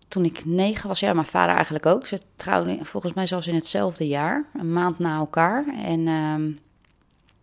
toen 0.07 0.25
ik 0.25 0.45
negen 0.45 0.87
was, 0.87 0.99
ja, 0.99 1.13
mijn 1.13 1.27
vader 1.27 1.55
eigenlijk 1.55 1.85
ook. 1.85 2.07
Ze 2.07 2.19
trouwden 2.35 2.85
volgens 2.85 3.13
mij 3.13 3.27
zelfs 3.27 3.47
in 3.47 3.55
hetzelfde 3.55 4.07
jaar, 4.07 4.45
een 4.53 4.73
maand 4.73 4.99
na 4.99 5.17
elkaar. 5.17 5.65
En 5.83 6.01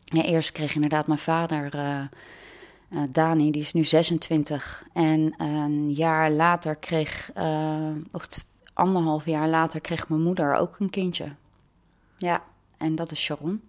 ja, 0.04 0.22
eerst 0.22 0.52
kreeg 0.52 0.74
inderdaad 0.74 1.06
mijn 1.06 1.18
vader, 1.18 1.70
uh, 2.90 3.00
Dani, 3.10 3.50
die 3.50 3.62
is 3.62 3.72
nu 3.72 3.84
26. 3.84 4.84
En 4.92 5.34
een 5.36 5.92
jaar 5.92 6.30
later 6.30 6.76
kreeg, 6.76 7.30
uh, 7.36 7.90
of 8.12 8.28
anderhalf 8.72 9.24
jaar 9.24 9.48
later, 9.48 9.80
kreeg 9.80 10.08
mijn 10.08 10.22
moeder 10.22 10.54
ook 10.54 10.76
een 10.78 10.90
kindje. 10.90 11.32
Ja, 12.18 12.42
en 12.76 12.94
dat 12.94 13.10
is 13.10 13.20
Sharon. 13.20 13.62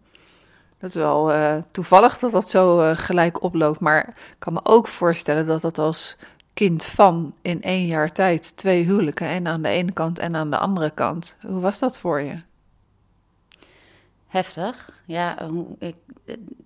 Dat 0.80 0.90
is 0.90 0.96
wel 0.96 1.32
toevallig 1.72 2.20
dat 2.20 2.32
dat 2.32 2.50
zo 2.50 2.94
gelijk 2.96 3.44
oploopt. 3.44 3.80
Maar 3.80 4.08
ik 4.08 4.36
kan 4.40 4.54
me 4.54 4.60
ook 4.64 4.88
voorstellen 4.88 5.48
dat 5.48 5.62
dat 5.62 5.78
als 5.78 6.18
kind 6.54 6.86
van 6.86 7.36
in 7.42 7.62
één 7.62 7.86
jaar 7.86 8.12
tijd 8.12 8.58
twee 8.58 8.84
huwelijken 8.84 9.28
en 9.28 9.48
aan 9.48 9.62
de 9.62 9.70
ene 9.70 9.92
kant 9.92 10.20
en 10.20 10.36
aan 10.36 10.50
de 10.50 10.58
andere 10.58 10.90
kant. 10.90 11.38
Hoe 11.42 11.60
was 11.60 11.80
dat 11.80 12.00
voor 12.00 12.22
je? 12.22 12.42
Heftig. 14.28 15.04
Ja, 15.06 15.50
hoe, 15.50 15.68
ik, 15.80 15.96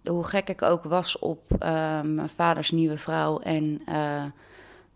hoe 0.03 0.23
gek 0.23 0.49
ik 0.49 0.61
ook 0.61 0.83
was 0.83 1.19
op 1.19 1.41
uh, 1.53 1.59
mijn 2.01 2.29
vaders 2.29 2.71
nieuwe 2.71 2.97
vrouw 2.97 3.39
en 3.39 3.81
uh, 3.89 4.23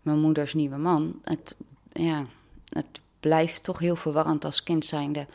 mijn 0.02 0.20
moeders 0.20 0.54
nieuwe 0.54 0.76
man. 0.76 1.20
Het, 1.22 1.56
ja, 1.92 2.24
het 2.68 3.00
blijft 3.20 3.64
toch 3.64 3.78
heel 3.78 3.96
verwarrend 3.96 4.44
als 4.44 4.62
kind 4.62 4.84
zijnde. 4.84 5.26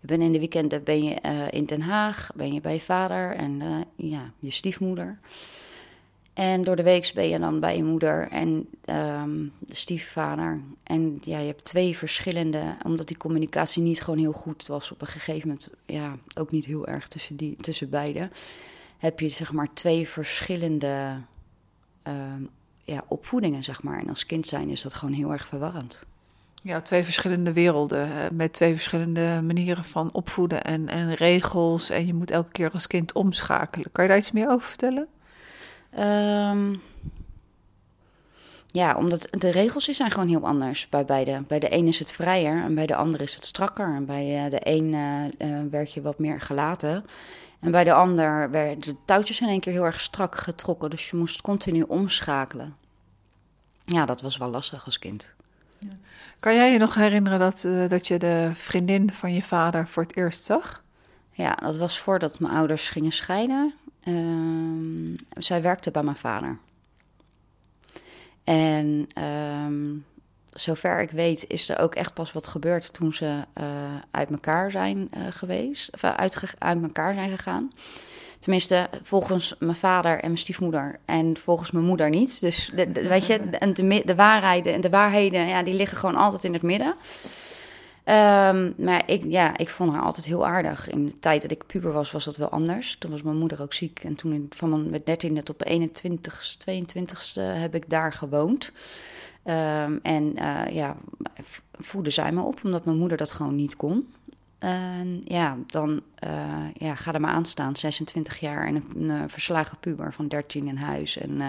Je 0.00 0.06
bent 0.06 0.22
in 0.22 0.32
de 0.32 0.38
weekenden 0.38 0.84
ben 0.84 1.04
je 1.04 1.18
uh, 1.26 1.50
in 1.50 1.64
Den 1.64 1.80
Haag, 1.80 2.30
ben 2.34 2.52
je 2.52 2.60
bij 2.60 2.72
je 2.72 2.80
vader 2.80 3.36
en 3.36 3.62
ja, 3.96 4.30
je 4.38 4.50
stiefmoeder. 4.50 5.18
En 6.38 6.64
door 6.64 6.76
de 6.76 6.82
week 6.82 7.10
ben 7.14 7.28
je 7.28 7.38
dan 7.38 7.60
bij 7.60 7.76
je 7.76 7.84
moeder 7.84 8.28
en 8.30 8.48
um, 8.86 9.52
de 9.58 9.74
stiefvader. 9.74 10.60
En 10.82 11.18
ja, 11.20 11.38
je 11.38 11.46
hebt 11.46 11.64
twee 11.64 11.96
verschillende, 11.96 12.76
omdat 12.84 13.08
die 13.08 13.16
communicatie 13.16 13.82
niet 13.82 14.02
gewoon 14.02 14.18
heel 14.18 14.32
goed 14.32 14.66
was 14.66 14.92
op 14.92 15.00
een 15.00 15.06
gegeven 15.06 15.48
moment, 15.48 15.70
ja, 15.86 16.16
ook 16.38 16.50
niet 16.50 16.64
heel 16.64 16.86
erg 16.86 17.08
tussen, 17.08 17.36
die, 17.36 17.56
tussen 17.56 17.90
beiden, 17.90 18.30
heb 18.98 19.20
je 19.20 19.28
zeg 19.28 19.52
maar 19.52 19.68
twee 19.74 20.08
verschillende 20.08 21.16
um, 22.08 22.48
ja, 22.84 23.04
opvoedingen, 23.08 23.64
zeg 23.64 23.82
maar. 23.82 23.98
En 23.98 24.08
als 24.08 24.26
kind 24.26 24.46
zijn 24.46 24.68
is 24.68 24.82
dat 24.82 24.94
gewoon 24.94 25.14
heel 25.14 25.32
erg 25.32 25.46
verwarrend. 25.46 26.06
Ja, 26.62 26.80
twee 26.80 27.04
verschillende 27.04 27.52
werelden 27.52 28.36
met 28.36 28.52
twee 28.52 28.74
verschillende 28.74 29.40
manieren 29.42 29.84
van 29.84 30.12
opvoeden 30.12 30.64
en, 30.64 30.88
en 30.88 31.14
regels. 31.14 31.90
En 31.90 32.06
je 32.06 32.14
moet 32.14 32.30
elke 32.30 32.52
keer 32.52 32.70
als 32.70 32.86
kind 32.86 33.12
omschakelen. 33.12 33.92
Kan 33.92 34.04
je 34.04 34.10
daar 34.10 34.18
iets 34.18 34.32
meer 34.32 34.48
over 34.48 34.68
vertellen? 34.68 35.08
Um, 35.98 36.82
ja, 38.70 38.94
omdat 38.96 39.28
de 39.30 39.50
regels 39.50 39.84
zijn 39.84 40.10
gewoon 40.10 40.28
heel 40.28 40.46
anders 40.46 40.88
bij 40.88 41.04
beide. 41.04 41.42
Bij 41.46 41.58
de 41.58 41.72
een 41.72 41.86
is 41.86 41.98
het 41.98 42.12
vrijer 42.12 42.62
en 42.62 42.74
bij 42.74 42.86
de 42.86 42.96
ander 42.96 43.20
is 43.20 43.34
het 43.34 43.44
strakker. 43.44 43.94
En 43.94 44.04
bij 44.04 44.24
de, 44.24 44.50
de 44.50 44.60
een 44.62 44.92
uh, 45.38 45.70
werd 45.70 45.92
je 45.92 46.02
wat 46.02 46.18
meer 46.18 46.40
gelaten. 46.40 47.04
En 47.60 47.70
bij 47.70 47.84
de 47.84 47.92
ander 47.92 48.50
werden 48.50 48.80
de 48.80 48.96
touwtjes 49.04 49.40
in 49.40 49.48
één 49.48 49.60
keer 49.60 49.72
heel 49.72 49.84
erg 49.84 50.00
strak 50.00 50.36
getrokken. 50.36 50.90
Dus 50.90 51.10
je 51.10 51.16
moest 51.16 51.40
continu 51.40 51.82
omschakelen. 51.82 52.76
Ja, 53.84 54.04
dat 54.04 54.20
was 54.20 54.36
wel 54.36 54.48
lastig 54.48 54.84
als 54.84 54.98
kind. 54.98 55.34
Ja. 55.78 55.88
Kan 56.40 56.54
jij 56.54 56.72
je 56.72 56.78
nog 56.78 56.94
herinneren 56.94 57.38
dat, 57.38 57.64
uh, 57.66 57.88
dat 57.88 58.06
je 58.06 58.18
de 58.18 58.50
vriendin 58.54 59.10
van 59.10 59.34
je 59.34 59.42
vader 59.42 59.88
voor 59.88 60.02
het 60.02 60.16
eerst 60.16 60.44
zag? 60.44 60.82
Ja, 61.30 61.52
dat 61.54 61.76
was 61.76 61.98
voordat 61.98 62.38
mijn 62.38 62.52
ouders 62.54 62.90
gingen 62.90 63.12
scheiden. 63.12 63.74
Ehm, 64.08 65.42
zij 65.42 65.62
werkte 65.62 65.90
bij 65.90 66.02
mijn 66.02 66.16
vader. 66.16 66.58
En 68.44 69.08
ehm, 69.12 69.96
zover 70.50 71.00
ik 71.00 71.10
weet 71.10 71.44
is 71.48 71.68
er 71.68 71.78
ook 71.78 71.94
echt 71.94 72.14
pas 72.14 72.32
wat 72.32 72.46
gebeurd 72.46 72.92
toen 72.92 73.12
ze 73.12 73.24
uh, 73.24 73.64
uit 74.10 74.30
elkaar 74.30 74.70
zijn 74.70 74.96
uh, 75.16 75.26
geweest. 75.30 75.92
Of 75.92 76.04
uit, 76.04 76.54
uit 76.58 76.82
elkaar 76.82 77.14
zijn 77.14 77.30
gegaan. 77.30 77.70
Tenminste, 78.38 78.88
volgens 79.02 79.54
mijn 79.58 79.76
vader 79.76 80.12
en 80.12 80.26
mijn 80.26 80.38
stiefmoeder. 80.38 80.98
En 81.04 81.36
volgens 81.36 81.70
mijn 81.70 81.84
moeder 81.84 82.10
niet. 82.10 82.40
Dus 82.40 82.72
weet 82.92 83.26
je, 83.26 83.50
de, 83.50 84.02
de 84.04 84.14
waarheden 84.14 84.74
en 84.74 84.80
de 84.80 84.90
waarheden, 84.90 85.46
ja, 85.46 85.62
die 85.62 85.74
liggen 85.74 85.98
gewoon 85.98 86.16
altijd 86.16 86.44
in 86.44 86.52
het 86.52 86.62
midden. 86.62 86.94
Um, 88.08 88.74
maar 88.76 89.02
ik, 89.06 89.24
ja, 89.24 89.56
ik 89.56 89.68
vond 89.68 89.92
haar 89.92 90.02
altijd 90.02 90.26
heel 90.26 90.46
aardig. 90.46 90.88
In 90.90 91.06
de 91.06 91.18
tijd 91.18 91.42
dat 91.42 91.50
ik 91.50 91.66
puber 91.66 91.92
was, 91.92 92.10
was 92.10 92.24
dat 92.24 92.36
wel 92.36 92.48
anders. 92.48 92.96
Toen 92.98 93.10
was 93.10 93.22
mijn 93.22 93.36
moeder 93.36 93.62
ook 93.62 93.72
ziek. 93.72 94.04
En 94.04 94.14
toen 94.14 94.46
van 94.50 94.90
mijn 94.90 95.02
13 95.04 95.42
tot 95.42 95.64
21, 95.64 96.54
22 96.58 97.34
heb 97.34 97.74
ik 97.74 97.90
daar 97.90 98.12
gewoond. 98.12 98.72
Um, 99.44 99.98
en 100.02 100.34
uh, 100.38 100.60
ja, 100.70 100.96
voedde 101.72 102.10
zij 102.10 102.32
me 102.32 102.42
op, 102.42 102.60
omdat 102.64 102.84
mijn 102.84 102.98
moeder 102.98 103.16
dat 103.16 103.30
gewoon 103.30 103.54
niet 103.54 103.76
kon. 103.76 104.12
En 104.58 105.20
ja, 105.24 105.56
dan 105.66 106.02
uh, 106.24 106.64
ja, 106.74 106.94
ga 106.94 107.12
er 107.12 107.20
maar 107.20 107.34
aan 107.34 107.44
staan. 107.44 107.76
26 107.76 108.40
jaar 108.40 108.66
en 108.66 108.74
een, 108.74 109.08
een, 109.08 109.30
verslagen 109.30 109.78
puber 109.80 110.12
van 110.12 110.28
13 110.28 110.68
in 110.68 110.76
huis. 110.76 111.18
En, 111.18 111.30
uh, 111.30 111.46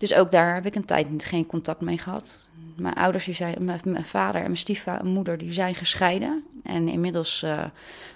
dus 0.00 0.14
ook 0.14 0.30
daar 0.30 0.54
heb 0.54 0.66
ik 0.66 0.74
een 0.74 0.84
tijd 0.84 1.08
geen 1.18 1.46
contact 1.46 1.80
mee 1.80 1.98
gehad. 1.98 2.48
Mijn 2.76 2.94
ouders, 2.94 3.24
die 3.24 3.34
zijn, 3.34 3.64
mijn, 3.64 3.80
mijn 3.84 4.04
vader 4.04 4.36
en 4.36 4.46
mijn 4.46 4.56
stiefmoeder, 4.56 5.38
die 5.38 5.52
zijn 5.52 5.74
gescheiden. 5.74 6.44
En 6.62 6.88
inmiddels 6.88 7.42
uh, 7.42 7.64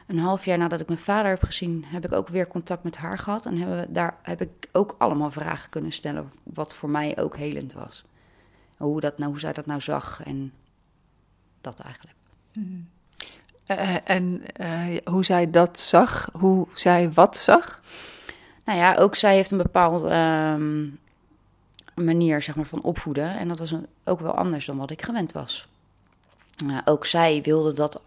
een 0.06 0.18
half 0.18 0.44
jaar 0.44 0.58
nadat 0.58 0.80
ik 0.80 0.86
mijn 0.86 0.98
vader 0.98 1.30
heb 1.30 1.42
gezien, 1.42 1.84
heb 1.86 2.04
ik 2.04 2.12
ook 2.12 2.28
weer 2.28 2.46
contact 2.46 2.82
met 2.84 2.96
haar 2.96 3.18
gehad. 3.18 3.46
En 3.46 3.56
hebben 3.56 3.80
we, 3.80 3.92
daar 3.92 4.16
heb 4.22 4.40
ik 4.40 4.68
ook 4.72 4.94
allemaal 4.98 5.30
vragen 5.30 5.70
kunnen 5.70 5.92
stellen, 5.92 6.30
wat 6.42 6.74
voor 6.74 6.90
mij 6.90 7.18
ook 7.18 7.36
helend 7.36 7.72
was. 7.72 8.04
Hoe, 8.76 9.00
dat 9.00 9.18
nou, 9.18 9.30
hoe 9.30 9.40
zij 9.40 9.52
dat 9.52 9.66
nou 9.66 9.80
zag 9.80 10.22
en 10.24 10.52
dat 11.60 11.80
eigenlijk. 11.80 12.16
Mm. 12.52 12.88
Uh, 13.70 13.96
en 14.04 14.42
uh, 14.60 14.96
hoe 15.04 15.24
zij 15.24 15.50
dat 15.50 15.78
zag, 15.78 16.28
hoe 16.32 16.68
zij 16.74 17.12
wat 17.12 17.36
zag? 17.36 17.80
Nou 18.64 18.78
ja, 18.78 18.94
ook 18.94 19.14
zij 19.14 19.34
heeft 19.34 19.50
een 19.50 19.58
bepaalde 19.58 20.14
um, 20.14 20.98
manier 21.94 22.42
zeg 22.42 22.56
maar, 22.56 22.66
van 22.66 22.82
opvoeden. 22.82 23.38
En 23.38 23.48
dat 23.48 23.58
was 23.58 23.74
ook 24.04 24.20
wel 24.20 24.34
anders 24.34 24.66
dan 24.66 24.76
wat 24.76 24.90
ik 24.90 25.02
gewend 25.02 25.32
was. 25.32 25.68
Ook 26.84 27.06
zij 27.06 27.42
wilde 27.42 27.72
dat 27.72 28.02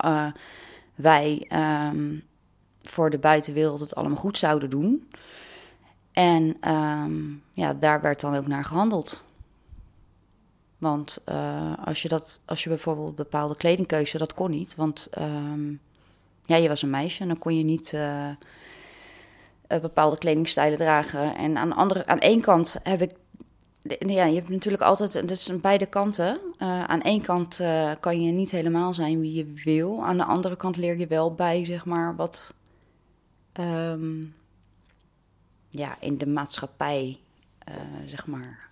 wij 0.95 1.49
um, 1.93 2.23
voor 2.81 3.09
de 3.09 3.17
buitenwereld 3.17 3.79
het 3.79 3.95
allemaal 3.95 4.17
goed 4.17 4.37
zouden 4.37 4.69
doen. 4.69 5.09
En 6.11 6.71
um, 6.71 7.43
ja, 7.53 7.73
daar 7.73 8.01
werd 8.01 8.21
dan 8.21 8.35
ook 8.35 8.47
naar 8.47 8.65
gehandeld. 8.65 9.23
Want 10.77 11.17
uh, 11.29 11.73
als, 11.85 12.01
je 12.01 12.07
dat, 12.07 12.41
als 12.45 12.63
je 12.63 12.69
bijvoorbeeld 12.69 13.15
bepaalde 13.15 13.55
kledingkeuze, 13.55 14.17
dat 14.17 14.33
kon 14.33 14.49
niet. 14.49 14.75
Want 14.75 15.09
um, 15.19 15.79
ja, 16.45 16.55
je 16.55 16.67
was 16.67 16.81
een 16.81 16.89
meisje 16.89 17.21
en 17.21 17.27
dan 17.27 17.37
kon 17.37 17.57
je 17.57 17.63
niet 17.63 17.91
uh, 17.93 18.29
bepaalde 19.67 20.17
kledingstijlen 20.17 20.77
dragen. 20.77 21.35
En 21.35 21.57
aan, 21.57 21.69
de 21.69 21.75
andere, 21.75 22.05
aan 22.05 22.19
één 22.19 22.41
kant 22.41 22.75
heb 22.83 23.01
ik. 23.01 23.11
Ja, 23.99 24.25
je 24.25 24.35
hebt 24.35 24.49
natuurlijk 24.49 24.83
altijd, 24.83 25.13
dat 25.13 25.29
is 25.29 25.51
aan 25.51 25.61
beide 25.61 25.85
kanten. 25.85 26.39
Uh, 26.59 26.83
aan 26.83 27.01
één 27.01 27.21
kant 27.21 27.59
kan 27.99 28.21
je 28.21 28.31
niet 28.31 28.51
helemaal 28.51 28.93
zijn 28.93 29.19
wie 29.19 29.33
je 29.33 29.61
wil. 29.63 30.05
Aan 30.05 30.17
de 30.17 30.23
andere 30.23 30.55
kant 30.55 30.77
leer 30.77 30.97
je 30.97 31.07
wel 31.07 31.33
bij, 31.33 31.65
zeg 31.65 31.85
maar, 31.85 32.15
wat 32.15 32.53
um, 33.59 34.35
ja, 35.69 35.95
in 35.99 36.17
de 36.17 36.27
maatschappij, 36.27 37.19
zeg 38.05 38.27
maar, 38.27 38.69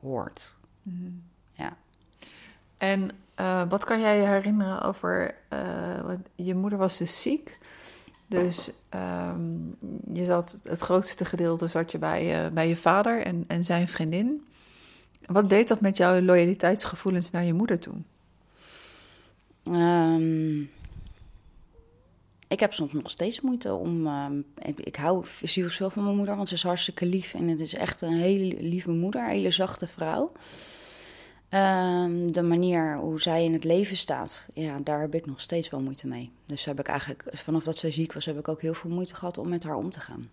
hoort. 0.00 0.54
Mm 0.82 0.98
-hmm. 1.00 1.22
Ja. 1.52 1.76
En 2.76 3.10
wat 3.68 3.84
kan 3.84 4.00
jij 4.00 4.16
je 4.16 4.26
herinneren 4.26 4.82
over. 4.82 5.34
Je 6.34 6.54
moeder 6.54 6.78
was 6.78 6.98
dus 6.98 7.20
ziek. 7.20 7.58
Dus 8.28 8.70
um, 8.94 9.76
je 10.12 10.24
zat, 10.24 10.58
het 10.62 10.80
grootste 10.80 11.24
gedeelte 11.24 11.66
zat 11.66 11.92
je 11.92 11.98
bij, 11.98 12.44
uh, 12.44 12.52
bij 12.52 12.68
je 12.68 12.76
vader 12.76 13.22
en, 13.22 13.44
en 13.46 13.64
zijn 13.64 13.88
vriendin. 13.88 14.46
Wat 15.28 15.48
deed 15.48 15.68
dat 15.68 15.80
met 15.80 15.96
jouw 15.96 16.20
loyaliteitsgevoelens 16.20 17.30
naar 17.30 17.44
je 17.44 17.52
moeder 17.52 17.78
toe? 17.78 17.94
Um, 19.70 20.70
ik 22.48 22.60
heb 22.60 22.72
soms 22.72 22.92
nog 22.92 23.10
steeds 23.10 23.40
moeite 23.40 23.74
om. 23.74 24.06
Uh, 24.06 24.26
ik, 24.76 24.96
hou 24.96 25.24
zielsveel 25.42 25.90
van 25.90 26.04
mijn 26.04 26.16
moeder, 26.16 26.36
want 26.36 26.48
ze 26.48 26.54
is 26.54 26.62
hartstikke 26.62 27.06
lief. 27.06 27.34
En 27.34 27.48
het 27.48 27.60
is 27.60 27.74
echt 27.74 28.00
een 28.00 28.12
hele 28.12 28.56
lieve 28.60 28.90
moeder, 28.90 29.22
een 29.22 29.30
hele 29.30 29.50
zachte 29.50 29.86
vrouw. 29.86 30.32
Um, 31.50 32.32
de 32.32 32.42
manier 32.42 32.96
hoe 32.96 33.20
zij 33.20 33.44
in 33.44 33.52
het 33.52 33.64
leven 33.64 33.96
staat, 33.96 34.48
ja, 34.54 34.78
daar 34.80 35.00
heb 35.00 35.14
ik 35.14 35.26
nog 35.26 35.40
steeds 35.40 35.70
wel 35.70 35.80
moeite 35.80 36.06
mee. 36.06 36.30
Dus 36.44 36.64
heb 36.64 36.80
ik 36.80 36.88
eigenlijk, 36.88 37.24
vanaf 37.32 37.64
dat 37.64 37.78
zij 37.78 37.90
ziek 37.90 38.12
was, 38.12 38.24
heb 38.24 38.38
ik 38.38 38.48
ook 38.48 38.60
heel 38.60 38.74
veel 38.74 38.90
moeite 38.90 39.14
gehad 39.14 39.38
om 39.38 39.48
met 39.48 39.64
haar 39.64 39.76
om 39.76 39.90
te 39.90 40.00
gaan. 40.00 40.28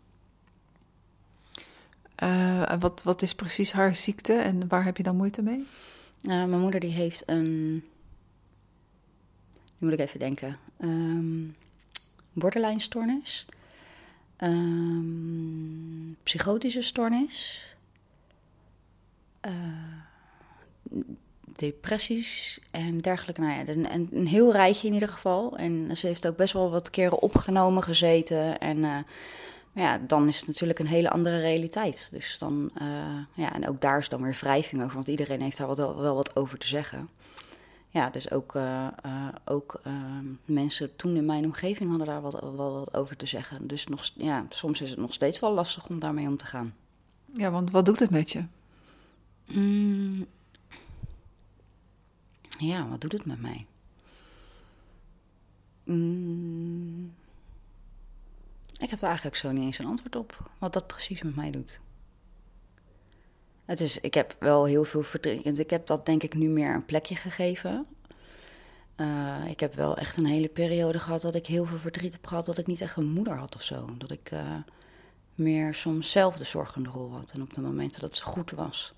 Uh, 2.56 2.74
wat, 2.80 3.04
wat 3.04 3.22
is 3.22 3.36
precies 3.36 3.72
haar 3.72 3.96
ziekte 3.96 4.34
en 4.34 4.68
waar 4.68 4.84
heb 4.84 4.98
je 4.98 5.04
dan 5.04 5.16
moeite 5.16 5.42
mee? 5.42 5.68
Uh, 6.22 6.44
mijn 6.46 6.60
moeder 6.60 6.80
die 6.80 6.92
heeft 6.92 7.24
een, 7.26 7.74
nu 9.78 9.88
moet 9.88 9.92
ik 9.92 10.00
even 10.00 10.20
denken, 10.20 10.58
um, 10.80 11.56
borderline 12.34 12.80
stoornis, 12.80 13.46
um, 14.40 16.16
psychotische 16.24 16.82
stoornis. 16.82 17.70
Uh, 19.42 19.52
depressies 21.56 22.60
en 22.72 23.02
dergelijke. 23.02 23.42
Nou 23.42 23.54
ja, 23.54 23.68
een, 23.68 24.16
een, 24.16 24.28
heel 24.28 24.52
rijtje 24.52 24.88
in 24.88 24.94
ieder 24.94 25.10
geval. 25.10 25.58
En 25.58 25.98
ze 25.98 26.08
heeft 26.08 26.28
ook 26.28 26.36
best 26.36 26.54
wel 26.54 26.70
wat 26.70 26.90
keren 26.90 27.22
opgenomen 27.22 27.84
gezeten. 27.84 28.60
En 28.60 29.06
ja, 29.76 29.98
dan 29.98 30.28
is 30.28 30.38
het 30.38 30.48
natuurlijk 30.48 30.80
een 30.80 30.88
hele 30.88 31.10
andere 31.10 31.40
realiteit. 31.40 32.10
Dus 32.12 32.38
dan, 32.40 32.72
uh, 32.82 32.88
ja, 33.34 33.54
en 33.54 33.68
ook 33.68 33.82
daar 33.82 33.98
is 33.98 34.10
dan 34.10 34.22
weer 34.22 34.38
wrijving 34.40 34.82
over, 34.82 34.96
want 34.96 35.08
iedereen 35.08 35.42
heeft 35.42 35.58
daar 35.58 35.76
wel, 35.76 36.02
wel 36.02 36.16
wat 36.16 36.36
over 36.36 36.58
te 36.58 36.68
zeggen. 36.68 37.10
Ja, 37.90 38.10
dus 38.10 38.32
ook, 38.32 38.56
uh, 38.56 38.88
ook 39.46 39.82
mensen 40.46 40.96
toen 40.96 41.16
in 41.16 41.26
mijn 41.26 41.46
omgeving 41.46 41.90
hadden 41.90 42.08
daar 42.08 42.22
wat, 42.22 42.40
wel 42.40 42.74
wat 42.74 42.94
over 42.94 43.16
te 43.16 43.26
zeggen. 43.26 43.68
Dus 43.68 43.88
nog, 43.88 44.10
ja, 44.16 44.46
soms 44.50 44.82
is 44.82 44.90
het 44.90 45.00
nog 45.00 45.14
steeds 45.14 45.40
wel 45.40 45.54
lastig 45.54 45.88
om 45.88 46.00
daarmee 46.00 46.28
om 46.28 46.38
te 46.38 46.46
gaan. 46.46 46.74
Ja, 47.34 47.52
want 47.52 47.72
wat 47.72 47.86
doet 47.86 48.00
het 48.00 48.10
met 48.10 48.32
je? 48.32 48.44
Mm, 49.46 50.26
ja, 52.58 52.88
wat 52.88 53.02
doet 53.02 53.12
het 53.12 53.26
met 53.26 53.42
mij? 53.42 53.66
Mm, 55.84 57.14
ik 58.80 58.90
heb 58.90 59.02
er 59.02 59.08
eigenlijk 59.08 59.36
zo 59.36 59.52
niet 59.52 59.64
eens 59.64 59.80
een 59.80 59.86
antwoord 59.86 60.16
op. 60.16 60.50
Wat 60.58 60.74
dat 60.74 60.88
precies 60.88 61.22
met 61.22 61.36
mij 61.36 61.52
doet. 61.52 61.80
Het 63.66 63.80
is, 63.80 64.00
ik 64.00 64.14
heb 64.14 64.36
wel 64.40 64.66
heel 64.66 64.84
veel 64.84 65.04
verdriet. 65.04 65.60
Ik 65.60 65.70
heb 65.70 65.88
dat 65.88 66.06
denk 66.06 66.24
ik 66.24 66.34
nu 66.34 66.48
meer 66.48 66.74
een 66.74 66.86
plekje 66.86 67.16
gegeven. 67.16 67.86
Uh, 68.98 69.36
ik 69.50 69.60
heb 69.60 69.76
wel 69.76 69.98
echt 69.98 70.18
een 70.18 70.26
hele 70.26 70.48
periode 70.48 71.00
gehad 71.00 71.22
dat 71.22 71.36
ik 71.36 71.48
heel 71.48 71.66
veel 71.66 71.78
verdriet 71.78 72.14
heb 72.14 72.28
gehad. 72.28 72.46
Dat 72.46 72.58
ik 72.58 72.68
niet 72.68 72.82
echt 72.82 72.98
een 72.98 73.12
moeder 73.12 73.38
had 73.38 73.56
of 73.56 73.62
zo. 73.62 73.90
Dat 73.98 74.12
ik 74.12 74.32
uh, 74.32 74.56
meer 75.36 75.74
soms 75.74 76.12
zelf 76.12 76.38
de 76.38 76.44
zorgende 76.44 76.90
rol 76.90 77.12
had. 77.12 77.32
En 77.32 77.42
op 77.42 77.54
de 77.54 77.62
momenten 77.62 78.02
dat 78.02 78.16
ze 78.16 78.24
goed 78.24 78.52
was, 78.52 78.94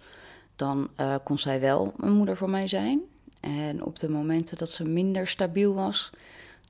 dan 0.56 0.90
uh, 1.00 1.16
kon 1.24 1.40
zij 1.40 1.60
wel 1.60 1.94
een 1.98 2.13
moeder 2.13 2.38
voor 2.38 2.50
mij 2.50 2.68
zijn. 2.68 3.02
En 3.40 3.84
op 3.84 4.00
de 4.00 4.10
momenten 4.10 4.58
dat 4.58 4.70
ze 4.70 4.84
minder 4.84 5.28
stabiel 5.28 5.74
was, 5.74 6.10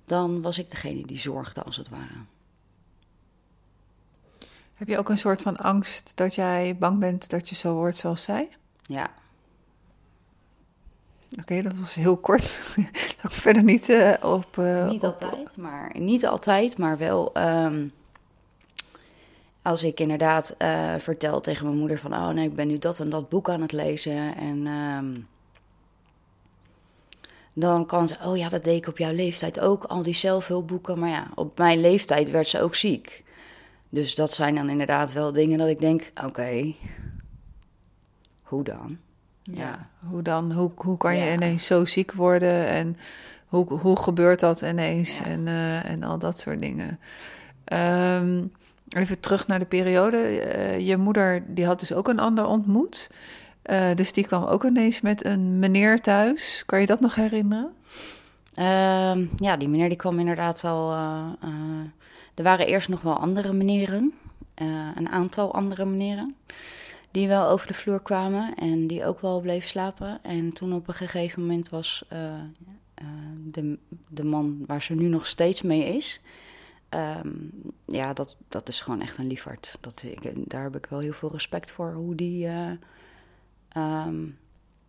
dan 0.06 0.42
was 0.42 0.58
ik 0.58 0.70
degene 0.70 1.06
die 1.06 1.20
zorgde, 1.20 1.64
als 1.64 1.78
het 1.78 1.90
ware. 1.90 2.26
Heb 4.78 4.88
je 4.88 4.98
ook 4.98 5.10
een 5.10 5.18
soort 5.18 5.42
van 5.42 5.58
angst 5.58 6.12
dat 6.16 6.36
jij 6.36 6.76
bang 6.80 7.00
bent 7.00 7.30
dat 7.30 7.50
je 7.50 7.56
zo 7.56 7.74
wordt 7.74 7.98
zoals 7.98 8.24
zij? 8.24 8.50
Ja. 8.82 9.10
Oké, 11.32 11.42
okay, 11.42 11.62
dat 11.62 11.80
was 11.80 11.96
heel 11.96 12.18
kort. 12.18 12.76
Ik 13.24 13.32
verder 13.32 13.64
niet 13.64 13.90
uh, 13.90 14.14
op. 14.22 14.58
Uh, 14.58 14.90
niet 14.90 15.04
altijd, 15.04 15.58
maar 15.58 16.00
niet 16.00 16.26
altijd, 16.26 16.78
maar 16.78 16.98
wel. 16.98 17.32
Um, 17.38 17.92
als 19.62 19.84
ik 19.84 20.00
inderdaad 20.00 20.56
uh, 20.60 20.96
vertel 21.00 21.42
tegen 21.42 21.66
mijn 21.66 21.78
moeder 21.78 22.00
van, 22.00 22.14
oh 22.14 22.30
nee, 22.30 22.48
ik 22.48 22.56
ben 22.56 22.68
nu 22.68 22.78
dat 22.78 23.00
en 23.00 23.10
dat 23.10 23.30
boek 23.30 23.50
aan 23.50 23.62
het 23.62 23.72
lezen 23.72 24.36
en 24.36 24.68
um, 24.68 25.28
dan 27.54 27.86
kan 27.86 28.08
ze, 28.08 28.16
oh 28.24 28.38
ja, 28.38 28.50
dat 28.50 28.64
deed 28.64 28.78
ik 28.78 28.88
op 28.88 28.98
jouw 28.98 29.14
leeftijd 29.14 29.60
ook, 29.60 29.84
al 29.84 30.02
die 30.02 30.14
zelfhulpboeken. 30.14 31.00
Maar 31.00 31.10
ja, 31.10 31.28
op 31.36 31.58
mijn 31.58 31.80
leeftijd 31.80 32.30
werd 32.30 32.48
ze 32.48 32.62
ook 32.62 32.76
ziek. 32.76 33.24
Dus 33.90 34.16
dat 34.16 34.32
zijn 34.32 34.56
dan 34.56 34.70
inderdaad 34.70 35.14
wel 35.14 35.34
dingen 35.34 35.58
dat 35.58 35.68
ik 35.68 35.80
denk, 35.80 36.12
oké, 36.16 36.26
okay, 36.26 36.76
hoe 38.42 38.64
dan? 38.64 38.98
Ja, 39.44 39.56
ja, 39.56 39.90
hoe 40.10 40.22
dan? 40.22 40.52
Hoe, 40.52 40.72
hoe 40.76 40.98
kan 40.98 41.16
je 41.16 41.26
ja. 41.26 41.34
ineens 41.34 41.66
zo 41.66 41.86
ziek 41.86 42.14
worden 42.14 42.68
en 42.68 42.98
hoe, 43.48 43.74
hoe 43.74 44.00
gebeurt 44.00 44.40
dat 44.40 44.62
ineens 44.62 45.18
ja. 45.18 45.26
en, 45.26 45.48
uh, 45.48 45.90
en 45.90 46.04
al 46.04 46.20
dat 46.20 46.40
soort 46.40 46.62
dingen. 46.62 47.00
Um, 47.74 48.52
even 48.90 49.20
terug 49.20 49.48
naar 49.48 49.60
de 49.60 49.66
periode. 49.66 50.18
Eh, 50.18 50.80
je 50.80 50.98
moeder 50.98 51.44
die 51.48 51.66
had 51.66 51.80
dus 51.80 51.94
ook 51.94 52.08
een 52.08 52.20
ander 52.20 52.46
ontmoet. 52.46 53.10
Uh, 53.72 53.96
dus 53.96 54.14
die 54.14 54.28
kwam 54.28 54.44
ook 54.44 54.64
ineens 54.64 55.02
met 55.02 55.26
een 55.26 55.60
meneer 55.60 56.02
thuis. 56.02 56.64
Kan 56.66 56.80
je 56.80 56.86
dat 56.86 57.00
nog 57.00 57.16
herinneren? 57.16 57.74
Ehm, 58.54 59.26
ja, 59.36 59.58
die 59.58 59.70
meneer 59.70 59.88
die 59.88 59.98
kwam 59.98 60.20
inderdaad 60.20 60.64
al. 60.64 60.96
Er 62.38 62.44
waren 62.44 62.68
eerst 62.68 62.90
nog 62.90 63.02
wel 63.02 63.18
andere 63.18 63.54
meneren. 63.54 64.14
een 64.96 65.10
aantal 65.10 65.54
andere 65.54 65.86
meneren. 65.86 66.36
Die 67.12 67.28
wel 67.28 67.48
over 67.48 67.68
de 67.68 67.74
vloer 67.74 68.02
kwamen 68.02 68.56
en 68.56 68.88
die 68.88 69.06
ook 69.06 69.22
wel 69.22 69.42
bleven 69.42 69.70
slapen. 69.70 70.24
En 70.24 70.54
toen 70.54 70.74
op 70.74 70.88
een 70.88 70.94
gegeven 70.94 71.42
moment 71.42 71.70
was 71.70 72.06
de, 73.44 73.78
de 74.10 74.24
man 74.24 74.64
waar 74.68 74.82
ze 74.82 74.94
nu 74.94 75.08
nog 75.08 75.28
steeds 75.28 75.62
mee 75.62 75.96
is 75.96 76.22
Ehm, 76.90 77.30
ja, 77.86 78.14
dat, 78.14 78.36
dat 78.48 78.68
is 78.68 78.82
gewoon 78.82 79.02
echt 79.02 79.18
een 79.18 79.28
liefhart. 79.28 79.78
Dat, 79.80 80.04
ik, 80.04 80.50
daar 80.50 80.64
heb 80.64 80.76
ik 80.76 80.86
wel 80.86 81.00
heel 81.00 81.14
veel 81.14 81.32
respect 81.32 81.72
voor. 81.72 81.94
Hoe 81.94 82.16
die. 82.16 82.46
Uh, 82.46 82.72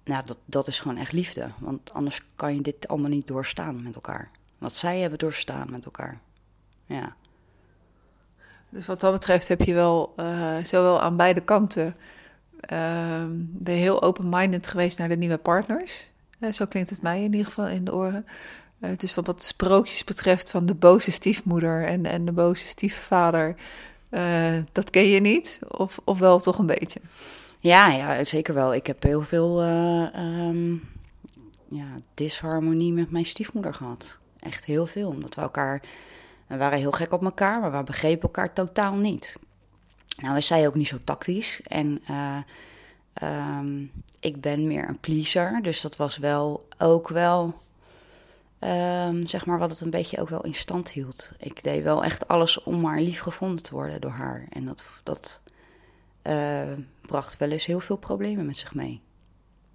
nou, 0.04 0.24
dat, 0.24 0.38
dat 0.44 0.68
is 0.68 0.80
gewoon 0.80 0.96
echt 0.96 1.12
liefde. 1.12 1.50
Want 1.58 1.92
anders 1.92 2.22
kan 2.34 2.54
je 2.54 2.60
dit 2.60 2.88
allemaal 2.88 3.10
niet 3.10 3.26
doorstaan 3.26 3.82
met 3.82 3.94
elkaar. 3.94 4.30
Wat 4.58 4.74
zij 4.74 5.00
hebben 5.00 5.18
doorstaan 5.18 5.70
met 5.70 5.84
elkaar. 5.84 6.20
Ja. 6.86 7.16
Dus 8.70 8.86
wat 8.86 9.00
dat 9.00 9.12
betreft 9.12 9.48
heb 9.48 9.60
je 9.60 9.74
wel 9.74 10.14
uh, 10.16 10.56
zowel 10.62 11.00
aan 11.00 11.16
beide 11.16 11.40
kanten. 11.40 11.96
Uh, 12.72 13.24
ben 13.38 13.74
je 13.74 13.80
heel 13.80 14.02
open-minded 14.02 14.66
geweest 14.66 14.98
naar 14.98 15.08
de 15.08 15.16
nieuwe 15.16 15.38
partners. 15.38 16.10
Uh, 16.40 16.52
zo 16.52 16.64
klinkt 16.66 16.90
het 16.90 17.02
mij 17.02 17.22
in 17.22 17.32
ieder 17.32 17.46
geval 17.46 17.66
in 17.66 17.84
de 17.84 17.94
oren. 17.94 18.26
Het 18.80 19.02
is 19.02 19.14
wat 19.14 19.26
wat 19.26 19.42
sprookjes 19.42 20.04
betreft 20.04 20.50
van 20.50 20.66
de 20.66 20.74
boze 20.74 21.12
stiefmoeder 21.12 21.84
en, 21.84 22.06
en 22.06 22.24
de 22.24 22.32
boze 22.32 22.66
stiefvader. 22.66 23.54
Dat 24.72 24.90
ken 24.90 25.06
je 25.06 25.20
niet, 25.20 25.60
of, 25.68 26.00
of 26.04 26.18
wel 26.18 26.40
toch 26.40 26.58
een 26.58 26.66
beetje? 26.66 27.00
Ja, 27.60 27.88
ja, 27.88 28.24
zeker 28.24 28.54
wel. 28.54 28.74
Ik 28.74 28.86
heb 28.86 29.02
heel 29.02 29.22
veel 29.22 29.62
um, 30.16 30.88
ja, 31.68 31.86
disharmonie 32.14 32.92
met 32.92 33.10
mijn 33.10 33.26
stiefmoeder 33.26 33.74
gehad. 33.74 34.18
Echt 34.40 34.64
heel 34.64 34.86
veel, 34.86 35.08
omdat 35.08 35.34
we 35.34 35.40
elkaar... 35.40 35.82
We 36.48 36.56
waren 36.56 36.78
heel 36.78 36.92
gek 36.92 37.12
op 37.12 37.24
elkaar, 37.24 37.60
maar 37.60 37.76
we 37.76 37.82
begrepen 37.82 38.22
elkaar 38.22 38.52
totaal 38.52 38.94
niet. 38.94 39.38
Nou, 40.22 40.34
we 40.34 40.40
zij 40.40 40.66
ook 40.66 40.74
niet 40.74 40.88
zo 40.88 40.98
tactisch. 41.04 41.60
En 41.62 42.02
um, 43.22 43.90
ik 44.20 44.40
ben 44.40 44.66
meer 44.66 44.88
een 44.88 45.00
pleaser, 45.00 45.62
dus 45.62 45.80
dat 45.80 45.96
was 45.96 46.16
wel 46.16 46.68
ook 46.78 47.08
wel 47.08 47.54
Um, 48.60 49.26
zeg 49.26 49.46
maar 49.46 49.58
wat 49.58 49.70
het 49.70 49.80
een 49.80 49.90
beetje 49.90 50.20
ook 50.20 50.28
wel 50.28 50.44
in 50.44 50.54
stand 50.54 50.90
hield. 50.90 51.30
Ik 51.38 51.62
deed 51.62 51.82
wel 51.82 52.04
echt 52.04 52.28
alles 52.28 52.62
om 52.62 52.80
maar 52.80 53.00
lief 53.00 53.20
gevonden 53.20 53.62
te 53.62 53.74
worden 53.74 54.00
door 54.00 54.10
haar. 54.10 54.46
En 54.50 54.64
dat, 54.64 54.84
dat 55.02 55.40
uh, 56.22 56.62
bracht 57.00 57.36
wel 57.36 57.50
eens 57.50 57.66
heel 57.66 57.80
veel 57.80 57.96
problemen 57.96 58.46
met 58.46 58.56
zich 58.56 58.74
mee. 58.74 59.00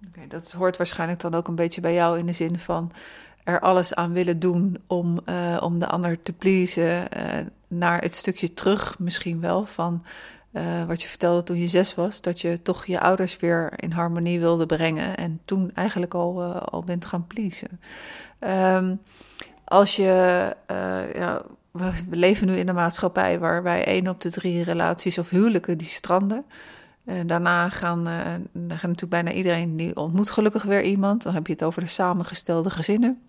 Okay, 0.08 0.26
dat 0.26 0.52
hoort 0.52 0.76
waarschijnlijk 0.76 1.20
dan 1.20 1.34
ook 1.34 1.48
een 1.48 1.54
beetje 1.54 1.80
bij 1.80 1.94
jou 1.94 2.18
in 2.18 2.26
de 2.26 2.32
zin 2.32 2.58
van 2.58 2.92
er 3.44 3.60
alles 3.60 3.94
aan 3.94 4.12
willen 4.12 4.38
doen 4.38 4.78
om, 4.86 5.18
uh, 5.28 5.58
om 5.60 5.78
de 5.78 5.86
ander 5.86 6.22
te 6.22 6.32
pleasen. 6.32 7.06
Uh, 7.16 7.32
naar 7.68 8.00
het 8.00 8.14
stukje 8.14 8.54
terug 8.54 8.98
misschien 8.98 9.40
wel 9.40 9.66
van 9.66 10.04
wat 10.86 11.02
je 11.02 11.08
vertelde 11.08 11.42
toen 11.42 11.56
je 11.56 11.68
zes 11.68 11.94
was. 11.94 12.20
Dat 12.20 12.40
je 12.40 12.62
toch 12.62 12.86
je 12.86 13.00
ouders 13.00 13.36
weer 13.36 13.72
in 13.76 13.90
harmonie 13.90 14.40
wilde 14.40 14.66
brengen. 14.66 15.16
En 15.16 15.40
toen 15.44 15.70
eigenlijk 15.74 16.14
al, 16.14 16.42
al 16.52 16.84
bent 16.84 17.04
gaan 17.04 17.26
pleasen. 17.26 17.80
Um, 18.40 19.00
als 19.64 19.96
je, 19.96 20.56
ja, 21.14 21.42
we 21.72 21.92
leven 22.10 22.46
nu 22.46 22.56
in 22.56 22.68
een 22.68 22.74
maatschappij 22.74 23.38
waarbij 23.38 23.84
één 23.84 24.08
op 24.08 24.20
de 24.20 24.30
drie 24.30 24.62
relaties 24.62 25.18
of 25.18 25.30
huwelijken 25.30 25.78
die 25.78 25.88
stranden. 25.88 26.44
En 27.04 27.26
daarna 27.26 27.68
gaan, 27.68 28.06
gaan 28.52 28.68
natuurlijk 28.68 29.08
bijna 29.08 29.32
iedereen 29.32 29.76
die 29.76 29.96
ontmoet 29.96 30.30
gelukkig 30.30 30.62
weer 30.62 30.82
iemand. 30.82 31.22
Dan 31.22 31.34
heb 31.34 31.46
je 31.46 31.52
het 31.52 31.64
over 31.64 31.80
de 31.80 31.88
samengestelde 31.88 32.70
gezinnen. 32.70 33.22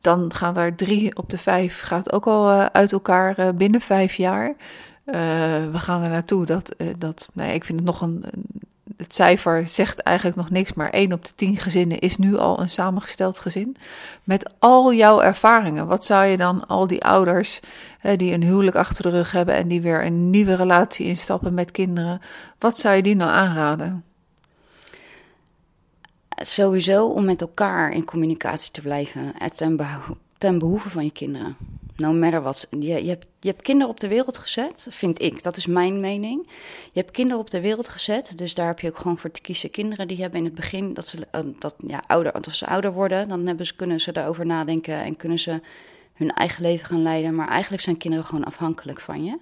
Dan 0.00 0.34
gaan 0.34 0.54
daar 0.54 0.74
drie 0.74 1.16
op 1.16 1.30
de 1.30 1.38
vijf 1.38 1.80
gaat 1.80 2.12
ook 2.12 2.26
al 2.26 2.50
uh, 2.50 2.64
uit 2.64 2.92
elkaar 2.92 3.38
uh, 3.38 3.48
binnen 3.54 3.80
vijf 3.80 4.14
jaar. 4.14 4.54
we 5.04 5.70
gaan 5.72 6.02
er 6.02 6.10
naartoe 6.10 6.46
dat, 6.46 6.76
dat 6.98 7.28
nee, 7.32 7.54
ik 7.54 7.64
vind 7.64 7.78
het 7.78 7.86
nog 7.86 8.00
een, 8.00 8.24
het 8.98 9.14
cijfer 9.14 9.68
zegt 9.68 9.98
eigenlijk 9.98 10.36
nog 10.36 10.50
niks, 10.50 10.72
maar 10.72 10.90
1 10.90 11.12
op 11.12 11.24
de 11.24 11.34
10 11.34 11.56
gezinnen 11.56 11.98
is 11.98 12.16
nu 12.16 12.36
al 12.36 12.60
een 12.60 12.70
samengesteld 12.70 13.38
gezin. 13.38 13.76
Met 14.24 14.50
al 14.58 14.92
jouw 14.92 15.20
ervaringen, 15.20 15.86
wat 15.86 16.04
zou 16.04 16.24
je 16.24 16.36
dan 16.36 16.66
al 16.66 16.86
die 16.86 17.04
ouders 17.04 17.60
hè, 17.98 18.16
die 18.16 18.32
een 18.32 18.42
huwelijk 18.42 18.76
achter 18.76 19.02
de 19.02 19.10
rug 19.10 19.32
hebben 19.32 19.54
en 19.54 19.68
die 19.68 19.80
weer 19.80 20.04
een 20.04 20.30
nieuwe 20.30 20.54
relatie 20.54 21.06
instappen 21.06 21.54
met 21.54 21.70
kinderen, 21.70 22.20
wat 22.58 22.78
zou 22.78 22.96
je 22.96 23.02
die 23.02 23.16
nou 23.16 23.30
aanraden? 23.30 24.04
Sowieso 26.40 27.06
om 27.06 27.24
met 27.24 27.40
elkaar 27.40 27.92
in 27.92 28.04
communicatie 28.04 28.72
te 28.72 28.80
blijven 28.80 29.34
ten, 29.56 29.78
ten 30.38 30.58
behoeve 30.58 30.90
van 30.90 31.04
je 31.04 31.12
kinderen 31.12 31.56
no 31.98 32.12
matter 32.12 32.42
what. 32.42 32.66
Je, 32.70 32.86
je, 32.86 33.08
hebt, 33.08 33.26
je 33.40 33.48
hebt 33.48 33.62
kinderen 33.62 33.92
op 33.92 34.00
de 34.00 34.08
wereld 34.08 34.38
gezet, 34.38 34.86
vind 34.90 35.20
ik. 35.20 35.42
Dat 35.42 35.56
is 35.56 35.66
mijn 35.66 36.00
mening. 36.00 36.48
Je 36.92 37.00
hebt 37.00 37.10
kinderen 37.10 37.40
op 37.40 37.50
de 37.50 37.60
wereld 37.60 37.88
gezet, 37.88 38.38
dus 38.38 38.54
daar 38.54 38.66
heb 38.66 38.80
je 38.80 38.88
ook 38.88 38.96
gewoon 38.96 39.18
voor 39.18 39.30
te 39.30 39.40
kiezen. 39.40 39.70
Kinderen 39.70 40.08
die 40.08 40.20
hebben 40.20 40.38
in 40.38 40.44
het 40.44 40.54
begin, 40.54 40.94
dat 40.94 41.06
ze, 41.06 41.16
uh, 41.34 41.40
dat, 41.58 41.74
ja, 41.86 42.02
ouder, 42.06 42.32
als 42.32 42.58
ze 42.58 42.66
ouder 42.66 42.92
worden, 42.92 43.28
dan 43.28 43.46
hebben 43.46 43.66
ze, 43.66 43.74
kunnen 43.74 44.00
ze 44.00 44.12
daarover 44.12 44.46
nadenken 44.46 45.02
en 45.02 45.16
kunnen 45.16 45.38
ze 45.38 45.60
hun 46.14 46.32
eigen 46.34 46.62
leven 46.62 46.86
gaan 46.86 47.02
leiden. 47.02 47.34
Maar 47.34 47.48
eigenlijk 47.48 47.82
zijn 47.82 47.96
kinderen 47.96 48.26
gewoon 48.26 48.44
afhankelijk 48.44 49.00
van 49.00 49.24
je. 49.24 49.38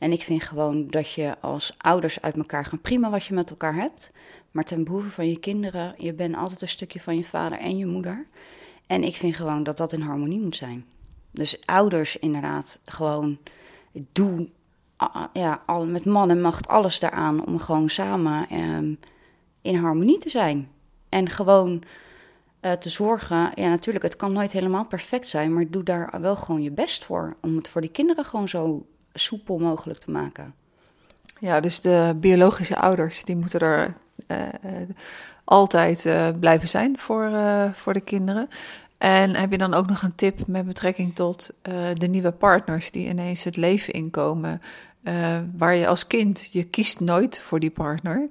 En 0.00 0.12
ik 0.12 0.22
vind 0.22 0.42
gewoon 0.42 0.88
dat 0.88 1.12
je 1.12 1.36
als 1.40 1.74
ouders 1.78 2.20
uit 2.20 2.36
elkaar 2.36 2.64
gaan 2.64 2.80
prima 2.80 3.10
wat 3.10 3.24
je 3.24 3.34
met 3.34 3.50
elkaar 3.50 3.74
hebt. 3.74 4.12
Maar 4.50 4.64
ten 4.64 4.84
behoeve 4.84 5.10
van 5.10 5.28
je 5.28 5.38
kinderen, 5.38 5.94
je 5.98 6.12
bent 6.12 6.36
altijd 6.36 6.62
een 6.62 6.68
stukje 6.68 7.00
van 7.00 7.16
je 7.16 7.24
vader 7.24 7.58
en 7.58 7.76
je 7.76 7.86
moeder. 7.86 8.26
En 8.86 9.02
ik 9.02 9.16
vind 9.16 9.36
gewoon 9.36 9.62
dat 9.62 9.76
dat 9.76 9.92
in 9.92 10.00
harmonie 10.00 10.40
moet 10.40 10.56
zijn. 10.56 10.84
Dus 11.30 11.66
ouders 11.66 12.18
inderdaad 12.18 12.80
gewoon 12.84 13.38
doe 14.12 14.48
ja, 15.32 15.62
al, 15.66 15.86
met 15.86 16.04
man 16.04 16.30
en 16.30 16.40
macht 16.40 16.68
alles 16.68 16.98
daaraan 16.98 17.46
om 17.46 17.58
gewoon 17.58 17.88
samen 17.88 18.54
um, 18.54 18.98
in 19.62 19.76
harmonie 19.76 20.18
te 20.18 20.28
zijn. 20.28 20.68
En 21.08 21.28
gewoon 21.28 21.82
uh, 22.60 22.72
te 22.72 22.88
zorgen. 22.88 23.50
Ja, 23.54 23.68
natuurlijk, 23.68 24.04
het 24.04 24.16
kan 24.16 24.32
nooit 24.32 24.52
helemaal 24.52 24.84
perfect 24.84 25.28
zijn, 25.28 25.52
maar 25.52 25.70
doe 25.70 25.82
daar 25.82 26.20
wel 26.20 26.36
gewoon 26.36 26.62
je 26.62 26.70
best 26.70 27.04
voor. 27.04 27.36
Om 27.40 27.56
het 27.56 27.68
voor 27.68 27.80
die 27.80 27.90
kinderen 27.90 28.24
gewoon 28.24 28.48
zo 28.48 28.86
soepel 29.14 29.58
mogelijk 29.58 29.98
te 29.98 30.10
maken. 30.10 30.54
Ja, 31.38 31.60
dus 31.60 31.80
de 31.80 32.16
biologische 32.16 32.76
ouders, 32.76 33.24
die 33.24 33.36
moeten 33.36 33.60
er 33.60 33.94
uh, 34.28 34.38
altijd 35.44 36.04
uh, 36.04 36.28
blijven 36.40 36.68
zijn 36.68 36.98
voor, 36.98 37.30
voor 37.72 37.92
de 37.92 38.00
kinderen. 38.00 38.48
En 38.98 39.34
heb 39.34 39.50
je 39.50 39.58
dan 39.58 39.74
ook 39.74 39.86
nog 39.86 40.02
een 40.02 40.14
tip 40.14 40.46
met 40.46 40.66
betrekking 40.66 41.14
tot 41.14 41.50
de 41.94 42.06
nieuwe 42.06 42.32
partners 42.32 42.90
die 42.90 43.08
ineens 43.08 43.44
het 43.44 43.56
leven 43.56 43.92
inkomen, 43.92 44.62
waar 45.56 45.74
je 45.74 45.86
als 45.86 46.06
kind, 46.06 46.48
je 46.52 46.64
kiest 46.64 47.00
nooit 47.00 47.38
voor 47.38 47.60
die 47.60 47.70
partner. 47.70 48.28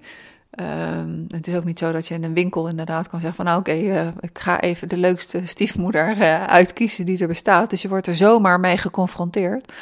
Um, 0.60 1.26
het 1.32 1.48
is 1.48 1.56
ook 1.56 1.63
niet 1.63 1.80
zo 1.80 1.92
dat 1.92 2.08
je 2.08 2.13
in 2.13 2.24
een 2.24 2.34
winkel 2.34 2.68
inderdaad 2.68 3.10
kan 3.10 3.20
zeggen 3.20 3.38
van 3.38 3.46
nou 3.46 3.60
oké, 3.60 4.13
ik 4.20 4.39
ga 4.39 4.62
even 4.62 4.89
de 4.89 4.98
leukste 4.98 5.46
stiefmoeder 5.46 6.15
uitkiezen 6.48 7.06
die 7.06 7.20
er 7.20 7.28
bestaat. 7.28 7.70
Dus 7.70 7.82
je 7.82 7.88
wordt 7.88 8.08
er 8.08 8.15
zomaar 8.15 8.60
mee 8.60 8.78
geconfronteerd. 8.78 9.74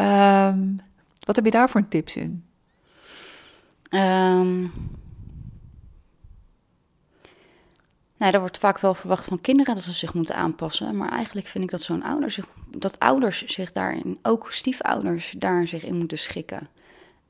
Um, 0.00 0.80
wat 1.20 1.36
heb 1.36 1.44
je 1.44 1.50
daar 1.50 1.70
voor 1.70 1.88
tips 1.88 2.16
in? 2.16 2.44
Um, 3.90 4.72
Nou, 8.22 8.34
er 8.34 8.40
wordt 8.40 8.58
vaak 8.58 8.78
wel 8.78 8.94
verwacht 8.94 9.24
van 9.24 9.40
kinderen 9.40 9.74
dat 9.74 9.84
ze 9.84 9.92
zich 9.92 10.14
moeten 10.14 10.34
aanpassen. 10.34 10.96
Maar 10.96 11.10
eigenlijk 11.10 11.46
vind 11.46 11.64
ik 11.64 11.70
dat 11.70 11.82
zo'n 11.82 12.02
ouder 12.02 12.30
zich, 12.30 12.46
dat 12.76 12.98
ouders 12.98 13.44
zich 13.44 13.72
daarin, 13.72 14.18
ook 14.22 14.52
stiefouders, 14.52 15.34
daar 15.38 15.66
zich 15.66 15.84
in 15.84 15.96
moeten 15.96 16.18
schikken. 16.18 16.68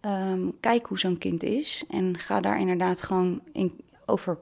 Um, 0.00 0.60
kijk 0.60 0.86
hoe 0.86 0.98
zo'n 0.98 1.18
kind 1.18 1.42
is 1.42 1.84
en 1.90 2.18
ga 2.18 2.40
daar 2.40 2.60
inderdaad 2.60 3.02
gewoon 3.02 3.40
in, 3.52 3.80
over 4.06 4.38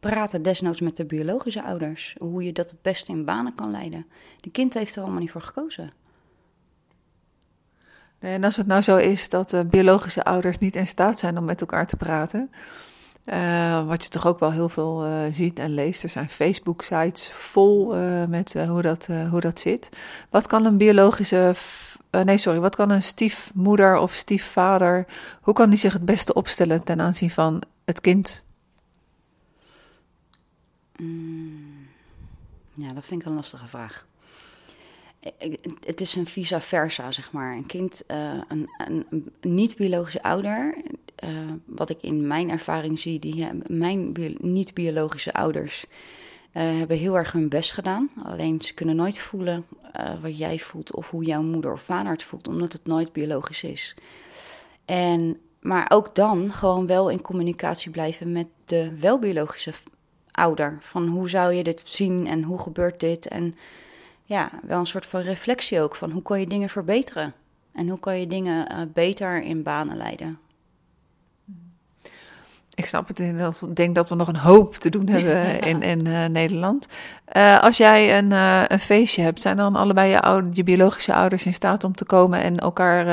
praten, 0.00 0.42
desnoods 0.42 0.80
met 0.80 0.96
de 0.96 1.04
biologische 1.04 1.62
ouders. 1.62 2.14
Hoe 2.18 2.44
je 2.44 2.52
dat 2.52 2.70
het 2.70 2.82
beste 2.82 3.12
in 3.12 3.24
banen 3.24 3.54
kan 3.54 3.70
leiden. 3.70 4.06
De 4.40 4.50
kind 4.50 4.74
heeft 4.74 4.96
er 4.96 5.02
allemaal 5.02 5.20
niet 5.20 5.30
voor 5.30 5.42
gekozen. 5.42 5.92
En 8.22 8.44
als 8.44 8.56
het 8.56 8.66
nou 8.66 8.82
zo 8.82 8.96
is 8.96 9.28
dat 9.28 9.50
de 9.50 9.64
biologische 9.64 10.24
ouders 10.24 10.58
niet 10.58 10.76
in 10.76 10.86
staat 10.86 11.18
zijn 11.18 11.38
om 11.38 11.44
met 11.44 11.60
elkaar 11.60 11.86
te 11.86 11.96
praten, 11.96 12.50
uh, 13.24 13.86
wat 13.86 14.02
je 14.02 14.08
toch 14.08 14.26
ook 14.26 14.38
wel 14.38 14.52
heel 14.52 14.68
veel 14.68 15.06
uh, 15.06 15.12
ziet 15.30 15.58
en 15.58 15.74
leest. 15.74 16.02
Er 16.02 16.08
zijn 16.08 16.28
Facebook-sites 16.28 17.30
vol 17.32 17.94
met 18.28 18.54
hoe, 18.68 18.82
dat, 18.82 19.08
hoe 19.30 19.40
dat 19.40 19.60
zit. 19.60 19.88
Wat 20.30 20.46
kan 20.46 20.64
een 20.64 20.76
biologische. 20.76 21.54
nee, 22.10 22.38
sorry. 22.38 22.60
Wat 22.60 22.76
kan 22.76 22.90
een 22.90 23.02
stiefmoeder 23.02 23.96
of 23.96 24.12
stiefvader. 24.12 25.06
Hoe 25.40 25.54
kan 25.54 25.70
die 25.70 25.78
zich 25.78 25.92
het 25.92 26.04
beste 26.04 26.34
opstellen 26.34 26.84
ten 26.84 27.00
aanzien 27.00 27.30
van 27.30 27.62
het 27.84 28.00
kind? 28.00 28.44
Mm, 30.96 31.88
ja, 32.74 32.92
dat 32.92 33.04
vind 33.04 33.20
ik 33.20 33.26
een 33.26 33.34
lastige 33.34 33.68
vraag. 33.68 34.06
Het 35.84 36.00
is 36.00 36.16
een 36.16 36.26
vice 36.26 36.60
versa, 36.60 37.10
zeg 37.10 37.32
maar. 37.32 37.56
Een 37.56 37.66
kind, 37.66 38.04
een, 38.48 38.68
een, 38.78 39.32
niet-biologische 39.40 40.22
ouder, 40.22 40.74
wat 41.64 41.90
ik 41.90 42.02
in 42.02 42.26
mijn 42.26 42.50
ervaring 42.50 42.98
zie, 42.98 43.18
die, 43.18 43.48
mijn 43.66 44.12
niet-biologische 44.38 45.32
ouders 45.32 45.86
hebben 46.52 46.98
heel 46.98 47.16
erg 47.16 47.32
hun 47.32 47.48
best 47.48 47.72
gedaan. 47.72 48.10
Alleen 48.24 48.62
ze 48.62 48.74
kunnen 48.74 48.96
nooit 48.96 49.18
voelen 49.18 49.66
wat 50.20 50.38
jij 50.38 50.58
voelt 50.58 50.94
of 50.94 51.10
hoe 51.10 51.24
jouw 51.24 51.42
moeder 51.42 51.72
of 51.72 51.82
vader 51.82 52.12
het 52.12 52.22
voelt, 52.22 52.48
omdat 52.48 52.72
het 52.72 52.86
nooit 52.86 53.12
biologisch 53.12 53.62
is. 53.62 53.94
En 54.84 55.40
maar 55.62 55.86
ook 55.88 56.14
dan 56.14 56.52
gewoon 56.52 56.86
wel 56.86 57.08
in 57.08 57.20
communicatie 57.20 57.90
blijven 57.90 58.32
met 58.32 58.46
de 58.64 58.98
wel 58.98 59.18
biologische 59.18 59.72
ouder. 60.30 60.78
Van 60.80 61.06
hoe 61.06 61.28
zou 61.28 61.52
je 61.52 61.62
dit 61.62 61.82
zien 61.84 62.26
en 62.26 62.42
hoe 62.42 62.58
gebeurt 62.58 63.00
dit? 63.00 63.28
En 63.28 63.54
ja, 64.32 64.50
wel 64.62 64.78
een 64.78 64.86
soort 64.86 65.06
van 65.06 65.20
reflectie 65.20 65.80
ook 65.80 65.96
van 65.96 66.10
hoe 66.10 66.22
kan 66.22 66.40
je 66.40 66.46
dingen 66.46 66.68
verbeteren? 66.68 67.34
En 67.72 67.88
hoe 67.88 67.98
kan 67.98 68.20
je 68.20 68.26
dingen 68.26 68.72
uh, 68.72 68.78
beter 68.92 69.42
in 69.42 69.62
banen 69.62 69.96
leiden? 69.96 70.38
Ik 72.74 72.86
snap 72.86 73.08
het. 73.08 73.20
Ik 73.20 73.76
denk 73.76 73.94
dat 73.94 74.08
we 74.08 74.14
nog 74.14 74.28
een 74.28 74.36
hoop 74.36 74.74
te 74.74 74.90
doen 74.90 75.08
hebben 75.14 75.60
in, 75.60 75.82
in 75.82 76.06
uh, 76.06 76.24
Nederland. 76.24 76.88
Uh, 77.36 77.62
als 77.62 77.76
jij 77.76 78.18
een, 78.18 78.30
uh, 78.30 78.62
een 78.68 78.78
feestje 78.78 79.22
hebt, 79.22 79.40
zijn 79.40 79.56
dan 79.56 79.76
allebei 79.76 80.10
je, 80.10 80.20
oude, 80.20 80.48
je 80.52 80.62
biologische 80.62 81.14
ouders 81.14 81.46
in 81.46 81.54
staat 81.54 81.84
om 81.84 81.94
te 81.94 82.04
komen 82.04 82.42
en 82.42 82.58
elkaar 82.58 83.04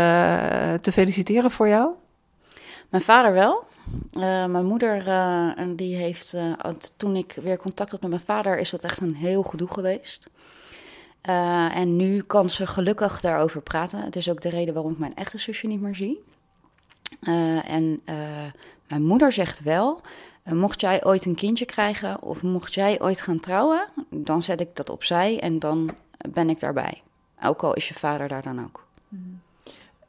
te 0.80 0.92
feliciteren 0.92 1.52
voor 1.52 1.68
jou? 1.68 1.90
Mijn 2.90 3.04
vader 3.04 3.34
wel. 3.34 3.64
Mijn 4.48 4.66
moeder, 4.66 5.04
die 5.76 5.96
heeft, 5.96 6.36
toen 6.98 7.16
ik 7.16 7.38
weer 7.42 7.58
contact 7.58 7.92
had 7.92 8.02
met 8.02 8.10
mijn 8.10 8.22
vader, 8.22 8.60
is 8.60 8.70
dat 8.70 8.84
echt 8.84 9.02
een 9.02 9.16
heel 9.16 9.44
gedoe 9.44 9.70
geweest. 9.70 10.30
En 11.22 11.96
nu 11.96 12.22
kan 12.22 12.50
ze 12.50 12.68
gelukkig 12.68 13.22
daarover 13.22 13.62
praten. 13.62 14.04
Het 14.04 14.16
is 14.16 14.30
ook 14.30 14.42
de 14.42 14.50
reden 14.50 14.74
waarom 14.74 14.92
ik 14.92 14.98
mijn 14.98 15.16
echte 15.16 15.38
zusje 15.38 15.68
niet 15.68 15.82
meer 15.82 15.96
zie. 15.96 16.24
en 17.66 18.02
mijn 18.88 19.04
moeder 19.04 19.32
zegt 19.32 19.64
wel, 19.64 20.02
mocht 20.44 20.82
jij 20.82 21.06
ooit 21.06 21.26
een 21.26 21.36
kindje 21.36 21.66
krijgen 21.66 22.22
of 22.22 22.42
mocht 22.42 22.74
jij 22.74 23.02
ooit 23.02 23.22
gaan 23.22 23.40
trouwen, 23.40 23.88
dan 24.10 24.44
zet 24.44 24.62
ik 24.62 24.76
dat 24.76 24.90
opzij 24.90 25.40
en 25.40 25.60
dan 25.60 25.90
ben 26.30 26.50
ik 26.50 26.60
daarbij. 26.60 27.02
Ook 27.44 27.64
al 27.64 27.74
is 27.74 27.88
je 27.88 27.94
vader 27.94 28.28
daar 28.28 28.42
dan 28.42 28.64
ook. 28.64 28.88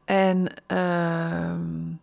En 0.05 0.47
ehm, 0.67 1.95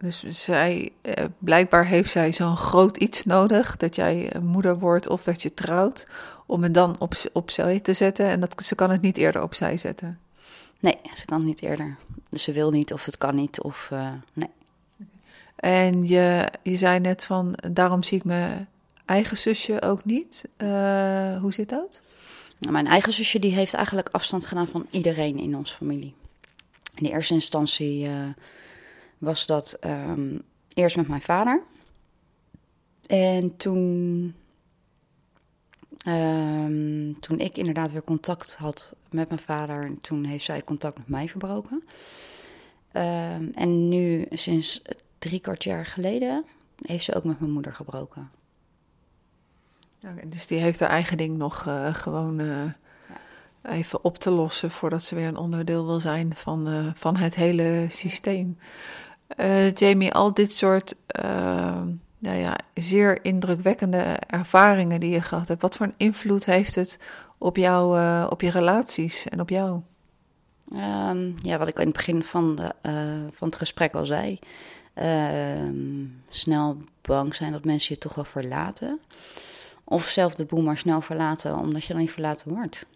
dus 0.00 0.22
zij, 0.22 0.92
eh, 1.02 1.24
blijkbaar 1.38 1.86
heeft 1.86 2.10
zij 2.10 2.32
zo'n 2.32 2.56
groot 2.56 2.96
iets 2.96 3.24
nodig 3.24 3.76
dat 3.76 3.96
jij 3.96 4.32
moeder 4.42 4.78
wordt 4.78 5.08
of 5.08 5.22
dat 5.22 5.42
je 5.42 5.54
trouwt, 5.54 6.06
om 6.46 6.62
het 6.62 6.74
dan 6.74 6.96
op, 6.98 7.14
opzij 7.32 7.80
te 7.80 7.92
zetten. 7.92 8.26
En 8.26 8.40
dat, 8.40 8.64
ze 8.64 8.74
kan 8.74 8.90
het 8.90 9.00
niet 9.00 9.16
eerder 9.16 9.42
opzij 9.42 9.78
zetten. 9.78 10.18
Nee, 10.80 10.96
ze 11.14 11.24
kan 11.24 11.38
het 11.38 11.46
niet 11.46 11.62
eerder. 11.62 11.96
Dus 12.28 12.42
ze 12.42 12.52
wil 12.52 12.70
niet 12.70 12.92
of 12.92 13.04
het 13.04 13.18
kan 13.18 13.34
niet 13.34 13.60
of 13.60 13.88
uh, 13.92 14.12
nee. 14.32 14.50
En 15.56 16.06
je, 16.06 16.48
je 16.62 16.76
zei 16.76 17.00
net 17.00 17.24
van, 17.24 17.54
daarom 17.72 18.02
zie 18.02 18.18
ik 18.18 18.24
mijn 18.24 18.68
eigen 19.04 19.36
zusje 19.36 19.82
ook 19.82 20.04
niet. 20.04 20.48
Uh, 20.58 21.40
hoe 21.40 21.52
zit 21.52 21.68
dat? 21.68 22.02
Nou, 22.58 22.72
mijn 22.72 22.86
eigen 22.86 23.12
zusje 23.12 23.38
die 23.38 23.52
heeft 23.52 23.74
eigenlijk 23.74 24.08
afstand 24.12 24.46
gedaan 24.46 24.68
van 24.68 24.86
iedereen 24.90 25.38
in 25.38 25.56
onze 25.56 25.74
familie. 25.74 26.14
In 26.94 27.04
de 27.04 27.10
eerste 27.10 27.34
instantie 27.34 28.08
uh, 28.08 28.12
was 29.24 29.46
dat 29.46 29.78
um, 29.84 30.42
eerst 30.74 30.96
met 30.96 31.08
mijn 31.08 31.20
vader. 31.20 31.62
En 33.06 33.56
toen, 33.56 34.34
um, 36.06 37.20
toen 37.20 37.38
ik 37.38 37.56
inderdaad 37.56 37.92
weer 37.92 38.04
contact 38.04 38.54
had 38.56 38.92
met 39.10 39.28
mijn 39.28 39.40
vader, 39.40 40.00
toen 40.00 40.24
heeft 40.24 40.44
zij 40.44 40.62
contact 40.62 40.98
met 40.98 41.08
mij 41.08 41.28
verbroken. 41.28 41.82
Um, 42.92 43.52
en 43.54 43.88
nu, 43.88 44.26
sinds 44.30 44.82
drie 45.18 45.40
kwart 45.40 45.64
jaar 45.64 45.86
geleden, 45.86 46.44
heeft 46.82 47.04
ze 47.04 47.14
ook 47.14 47.24
met 47.24 47.40
mijn 47.40 47.52
moeder 47.52 47.74
gebroken. 47.74 48.30
Okay, 50.02 50.28
dus 50.28 50.46
die 50.46 50.58
heeft 50.58 50.80
haar 50.80 50.90
eigen 50.90 51.16
ding 51.16 51.36
nog 51.36 51.64
uh, 51.66 51.94
gewoon 51.94 52.40
uh, 52.40 52.64
ja. 53.08 53.70
even 53.70 54.04
op 54.04 54.18
te 54.18 54.30
lossen 54.30 54.70
voordat 54.70 55.02
ze 55.02 55.14
weer 55.14 55.26
een 55.26 55.36
onderdeel 55.36 55.86
wil 55.86 56.00
zijn 56.00 56.34
van, 56.34 56.68
uh, 56.68 56.90
van 56.94 57.16
het 57.16 57.34
hele 57.34 57.86
systeem. 57.90 58.58
Uh, 59.40 59.72
Jamie, 59.72 60.12
al 60.12 60.34
dit 60.34 60.52
soort 60.52 60.94
uh, 61.24 61.82
nou 62.18 62.38
ja, 62.38 62.56
zeer 62.74 63.24
indrukwekkende 63.24 64.02
ervaringen 64.26 65.00
die 65.00 65.10
je 65.10 65.22
gehad 65.22 65.48
hebt, 65.48 65.62
wat 65.62 65.76
voor 65.76 65.86
een 65.86 65.94
invloed 65.96 66.44
heeft 66.44 66.74
het 66.74 66.98
op, 67.38 67.56
jou, 67.56 67.98
uh, 67.98 68.26
op 68.30 68.40
je 68.40 68.50
relaties 68.50 69.28
en 69.28 69.40
op 69.40 69.48
jou? 69.48 69.80
Um, 70.72 71.34
ja, 71.42 71.58
wat 71.58 71.68
ik 71.68 71.78
in 71.78 71.84
het 71.84 71.96
begin 71.96 72.24
van, 72.24 72.56
de, 72.56 72.72
van 73.32 73.48
het 73.48 73.56
gesprek 73.56 73.94
al 73.94 74.06
zei. 74.06 74.38
Ehm, 74.94 76.06
snel 76.28 76.76
bang 77.02 77.34
zijn 77.34 77.52
dat 77.52 77.64
mensen 77.64 77.94
je 77.94 78.00
toch 78.00 78.14
wel 78.14 78.24
verlaten. 78.24 79.00
Of 79.84 80.04
zelf 80.04 80.34
de 80.34 80.44
boel 80.44 80.62
maar 80.62 80.78
snel 80.78 81.00
verlaten, 81.00 81.58
omdat 81.58 81.84
je 81.84 81.92
dan 81.92 82.02
niet 82.02 82.12
verlaten 82.12 82.54
wordt. 82.54 82.86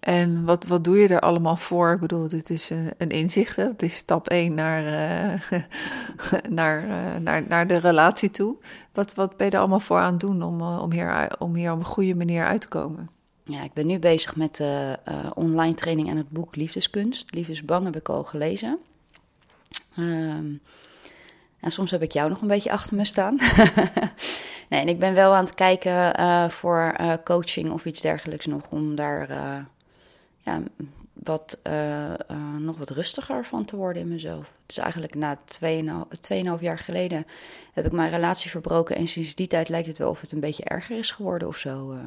En 0.00 0.44
wat, 0.44 0.66
wat 0.66 0.84
doe 0.84 0.98
je 0.98 1.08
er 1.08 1.20
allemaal 1.20 1.56
voor? 1.56 1.92
Ik 1.92 2.00
bedoel, 2.00 2.28
dit 2.28 2.50
is 2.50 2.70
uh, 2.70 2.78
een 2.98 3.08
inzicht. 3.08 3.56
Hè? 3.56 3.66
Het 3.66 3.82
is 3.82 3.96
stap 3.96 4.28
1 4.28 4.54
naar, 4.54 4.84
uh, 5.52 5.60
naar, 6.48 6.84
uh, 6.84 7.16
naar, 7.20 7.46
naar 7.48 7.66
de 7.66 7.76
relatie 7.76 8.30
toe. 8.30 8.56
Wat, 8.92 9.14
wat 9.14 9.36
ben 9.36 9.46
je 9.46 9.52
er 9.52 9.58
allemaal 9.58 9.80
voor 9.80 9.98
aan 9.98 10.10
het 10.10 10.20
doen 10.20 10.42
om, 10.42 10.62
om, 10.62 10.92
hier, 10.92 11.30
om 11.38 11.54
hier 11.54 11.72
op 11.72 11.78
een 11.78 11.84
goede 11.84 12.14
manier 12.14 12.44
uit 12.44 12.60
te 12.60 12.68
komen? 12.68 13.10
Ja, 13.44 13.62
ik 13.62 13.72
ben 13.72 13.86
nu 13.86 13.98
bezig 13.98 14.36
met 14.36 14.56
de 14.56 14.98
online 15.34 15.74
training 15.74 16.08
en 16.08 16.16
het 16.16 16.30
boek 16.30 16.56
Liefdeskunst. 16.56 17.34
Liefdesbang 17.34 17.84
heb 17.84 17.96
ik 17.96 18.08
al 18.08 18.24
gelezen. 18.24 18.78
Um, 19.98 20.60
en 21.60 21.70
soms 21.70 21.90
heb 21.90 22.02
ik 22.02 22.12
jou 22.12 22.28
nog 22.28 22.40
een 22.40 22.48
beetje 22.48 22.72
achter 22.72 22.96
me 22.96 23.04
staan. 23.04 23.36
nee, 24.68 24.80
en 24.80 24.88
ik 24.88 24.98
ben 24.98 25.14
wel 25.14 25.34
aan 25.34 25.44
het 25.44 25.54
kijken 25.54 26.50
voor 26.50 26.96
coaching 27.24 27.70
of 27.70 27.84
iets 27.84 28.00
dergelijks 28.00 28.46
nog 28.46 28.70
om 28.70 28.94
daar 28.94 29.28
wat, 31.12 31.58
uh, 31.62 32.08
uh, 32.08 32.56
nog 32.58 32.76
wat 32.76 32.90
rustiger 32.90 33.44
van 33.44 33.64
te 33.64 33.76
worden 33.76 34.02
in 34.02 34.08
mezelf. 34.08 34.52
Het 34.62 34.70
is 34.70 34.78
eigenlijk 34.78 35.14
na 35.14 35.38
2,5 35.38 36.60
jaar 36.60 36.78
geleden 36.78 37.26
heb 37.72 37.86
ik 37.86 37.92
mijn 37.92 38.10
relatie 38.10 38.50
verbroken. 38.50 38.96
En 38.96 39.08
sinds 39.08 39.34
die 39.34 39.46
tijd 39.46 39.68
lijkt 39.68 39.86
het 39.88 39.98
wel 39.98 40.10
of 40.10 40.20
het 40.20 40.32
een 40.32 40.40
beetje 40.40 40.64
erger 40.64 40.98
is 40.98 41.10
geworden 41.10 41.48
of 41.48 41.56
zo. 41.56 41.92
Uh, 41.92 42.00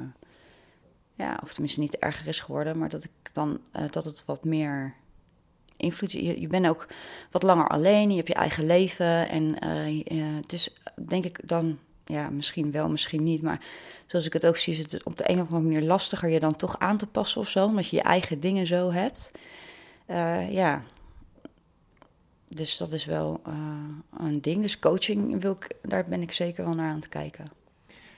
ja, 1.15 1.39
of 1.43 1.51
tenminste 1.51 1.79
niet 1.79 1.97
erger 1.97 2.27
is 2.27 2.39
geworden, 2.39 2.77
maar 2.77 2.89
dat 2.89 3.03
ik 3.03 3.11
dan 3.31 3.59
dat 3.91 4.05
het 4.05 4.23
wat 4.25 4.43
meer 4.43 4.93
invloed. 5.77 6.11
Je, 6.11 6.41
je 6.41 6.47
bent 6.47 6.67
ook 6.67 6.87
wat 7.31 7.43
langer 7.43 7.67
alleen, 7.67 8.09
je 8.09 8.15
hebt 8.15 8.27
je 8.27 8.33
eigen 8.33 8.65
leven. 8.65 9.29
En 9.29 9.63
het 10.35 10.53
is 10.53 10.73
denk 11.07 11.25
ik 11.25 11.47
dan 11.47 11.79
ja, 12.05 12.29
misschien 12.29 12.71
wel, 12.71 12.89
misschien 12.89 13.23
niet. 13.23 13.41
Maar 13.41 13.61
zoals 14.05 14.25
ik 14.25 14.33
het 14.33 14.45
ook 14.45 14.57
zie, 14.57 14.73
is 14.73 14.79
het 14.79 15.03
op 15.03 15.17
de 15.17 15.29
een 15.29 15.41
of 15.41 15.47
andere 15.47 15.61
manier 15.61 15.81
lastiger 15.81 16.29
je 16.29 16.39
dan 16.39 16.55
toch 16.55 16.79
aan 16.79 16.97
te 16.97 17.07
passen 17.07 17.41
of 17.41 17.47
zo. 17.47 17.65
Omdat 17.65 17.87
je 17.87 17.95
je 17.95 18.01
eigen 18.01 18.39
dingen 18.39 18.67
zo 18.67 18.91
hebt. 18.91 19.31
Uh, 20.07 20.51
ja. 20.51 20.83
Dus 22.47 22.77
dat 22.77 22.93
is 22.93 23.05
wel 23.05 23.41
uh, 23.47 23.53
een 24.17 24.41
ding. 24.41 24.61
Dus 24.61 24.79
coaching, 24.79 25.41
wil 25.41 25.51
ik, 25.51 25.75
daar 25.81 26.05
ben 26.09 26.21
ik 26.21 26.31
zeker 26.31 26.65
wel 26.65 26.73
naar 26.73 26.89
aan 26.89 26.95
het 26.95 27.09
kijken. 27.09 27.51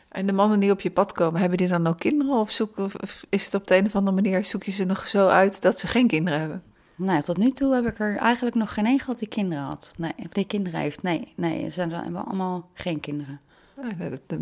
En 0.09 0.25
de 0.25 0.33
mannen 0.33 0.59
die 0.59 0.71
op 0.71 0.81
je 0.81 0.91
pad 0.91 1.11
komen, 1.11 1.39
hebben 1.39 1.57
die 1.57 1.67
dan 1.67 1.87
ook 1.87 1.99
kinderen? 1.99 2.39
Of, 2.39 2.51
zoeken, 2.51 2.83
of 2.83 3.25
is 3.29 3.45
het 3.45 3.53
op 3.53 3.67
de 3.67 3.75
een 3.77 3.85
of 3.85 3.95
andere 3.95 4.15
manier, 4.15 4.43
zoek 4.43 4.63
je 4.63 4.71
ze 4.71 4.83
nog 4.83 5.07
zo 5.07 5.27
uit 5.27 5.61
dat 5.61 5.79
ze 5.79 5.87
geen 5.87 6.07
kinderen 6.07 6.39
hebben? 6.39 6.63
Nee, 6.95 7.21
tot 7.21 7.37
nu 7.37 7.51
toe 7.51 7.73
heb 7.73 7.85
ik 7.85 7.99
er 7.99 8.17
eigenlijk 8.17 8.55
nog 8.55 8.73
geen 8.73 8.85
één 8.85 8.99
gehad 8.99 9.19
die 9.19 9.27
kinderen 9.27 9.63
had. 9.63 9.93
Nee, 9.97 10.13
of 10.17 10.31
die 10.31 10.45
kinderen 10.45 10.79
heeft. 10.79 11.01
Nee, 11.01 11.33
nee, 11.35 11.63
ze 11.63 11.69
zijn 11.69 12.15
allemaal 12.15 12.69
geen 12.73 12.99
kinderen. 12.99 13.39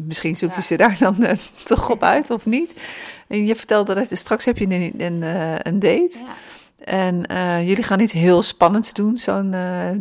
Misschien 0.06 0.36
zoek 0.36 0.54
je 0.54 0.62
ze 0.62 0.78
daar 0.78 0.98
dan 1.00 1.16
uh, 1.20 1.32
toch 1.64 1.90
op 1.90 2.04
uit 2.04 2.30
of 2.30 2.46
niet. 2.46 2.76
En 3.28 3.46
je 3.46 3.56
vertelde 3.56 3.94
dat 3.94 4.08
straks 4.12 4.46
heb 4.46 4.58
je 4.58 4.66
een, 4.66 4.94
een, 4.98 5.22
uh, 5.22 5.56
een 5.60 5.80
date. 5.80 6.24
Ja. 6.26 6.36
En 6.78 7.32
uh, 7.32 7.68
jullie 7.68 7.84
gaan 7.84 8.00
iets 8.00 8.14
heel 8.14 8.42
spannends 8.42 8.94
doen, 8.94 9.18
zo'n 9.18 9.52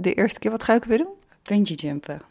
de 0.01 0.14
eerste 0.14 0.38
keer. 0.38 0.51
Wat 0.51 0.62
ga 0.62 0.75
ik 0.75 0.85
weer 0.85 0.99
doen? 0.99 1.12
Bungee 1.42 1.77
jumpen. 1.77 2.23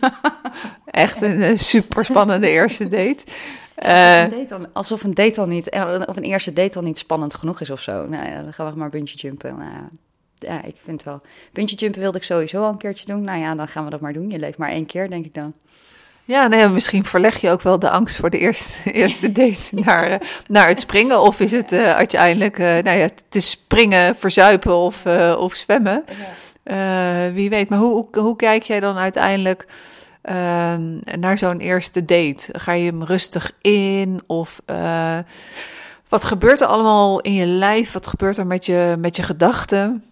Echt 0.84 1.22
een 1.22 1.58
super 1.58 2.04
spannende 2.04 2.48
eerste 2.48 2.88
date. 2.88 3.24
Een 3.76 4.30
date 4.30 4.46
dan, 4.48 4.72
alsof 4.72 5.02
een 5.02 5.14
date 5.14 5.40
al 5.40 5.46
niet, 5.46 5.70
of 6.06 6.16
een 6.16 6.22
eerste 6.22 6.52
date 6.52 6.78
al 6.78 6.84
niet 6.84 6.98
spannend 6.98 7.34
genoeg 7.34 7.60
is 7.60 7.70
of 7.70 7.80
zo. 7.80 8.06
Nou, 8.06 8.42
dan 8.42 8.52
gaan 8.52 8.72
we 8.72 8.78
maar 8.78 8.90
bungee 8.90 9.16
jumpen. 9.16 9.56
Nou, 9.56 9.70
ja, 10.38 10.62
ik 10.62 10.76
vind 10.82 11.02
wel. 11.02 11.20
Bungee 11.52 11.76
jumpen 11.76 12.00
wilde 12.00 12.18
ik 12.18 12.24
sowieso 12.24 12.62
al 12.62 12.70
een 12.70 12.76
keertje 12.76 13.06
doen. 13.06 13.22
Nou 13.22 13.38
ja, 13.38 13.54
dan 13.54 13.68
gaan 13.68 13.84
we 13.84 13.90
dat 13.90 14.00
maar 14.00 14.12
doen. 14.12 14.30
Je 14.30 14.38
leeft 14.38 14.58
maar 14.58 14.70
één 14.70 14.86
keer, 14.86 15.10
denk 15.10 15.24
ik 15.24 15.34
dan. 15.34 15.54
Ja, 16.26 16.46
nee, 16.46 16.68
misschien 16.68 17.04
verleg 17.04 17.40
je 17.40 17.50
ook 17.50 17.62
wel 17.62 17.78
de 17.78 17.90
angst 17.90 18.16
voor 18.16 18.30
de 18.30 18.38
eerste, 18.38 18.90
eerste 18.92 19.32
date 19.32 19.68
naar, 19.70 20.10
uh, 20.10 20.16
naar 20.46 20.68
het 20.68 20.80
springen. 20.80 21.20
Of 21.20 21.40
is 21.40 21.50
het 21.50 21.72
uh, 21.72 21.94
uiteindelijk, 21.94 22.58
uh, 22.58 22.66
nou 22.66 22.98
ja, 22.98 23.08
te 23.28 23.40
springen, 23.40 24.16
verzuipen 24.16 24.76
of, 24.76 25.06
of 25.38 25.54
zwemmen. 25.54 26.04
Wie 27.34 27.50
weet, 27.50 27.68
maar 27.68 27.78
hoe, 27.78 28.06
hoe, 28.12 28.36
kijk 28.36 28.62
jij 28.62 28.80
dan 28.80 28.96
uiteindelijk 28.96 29.66
ehm, 30.22 30.98
naar 31.20 31.38
zo'n 31.38 31.58
eerste 31.58 32.04
date? 32.04 32.48
Ga 32.52 32.72
je 32.72 32.90
hem 32.90 33.04
rustig 33.04 33.52
in? 33.60 34.20
Of 34.26 34.60
wat 36.08 36.24
gebeurt 36.24 36.60
er 36.60 36.66
allemaal 36.66 37.20
in 37.20 37.34
je 37.34 37.46
lijf? 37.46 37.92
Wat 37.92 38.06
gebeurt 38.06 38.36
er 38.36 38.46
met 38.46 38.66
je, 38.66 38.94
met 38.98 39.16
je 39.16 39.22
gedachten? 39.22 40.04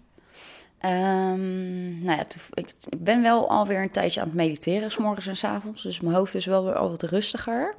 Um, 0.85 2.03
nou 2.03 2.17
ja, 2.17 2.25
ik 2.55 2.73
ben 2.99 3.23
wel 3.23 3.49
alweer 3.49 3.83
een 3.83 3.91
tijdje 3.91 4.21
aan 4.21 4.27
het 4.27 4.37
mediteren, 4.37 4.91
s 4.91 4.97
morgens 4.97 5.27
en 5.27 5.37
s 5.37 5.45
avonds. 5.45 5.83
Dus 5.83 6.01
mijn 6.01 6.15
hoofd 6.15 6.35
is 6.35 6.47
wel 6.47 6.65
weer 6.65 6.75
al 6.75 6.89
wat 6.89 7.03
rustiger. 7.03 7.75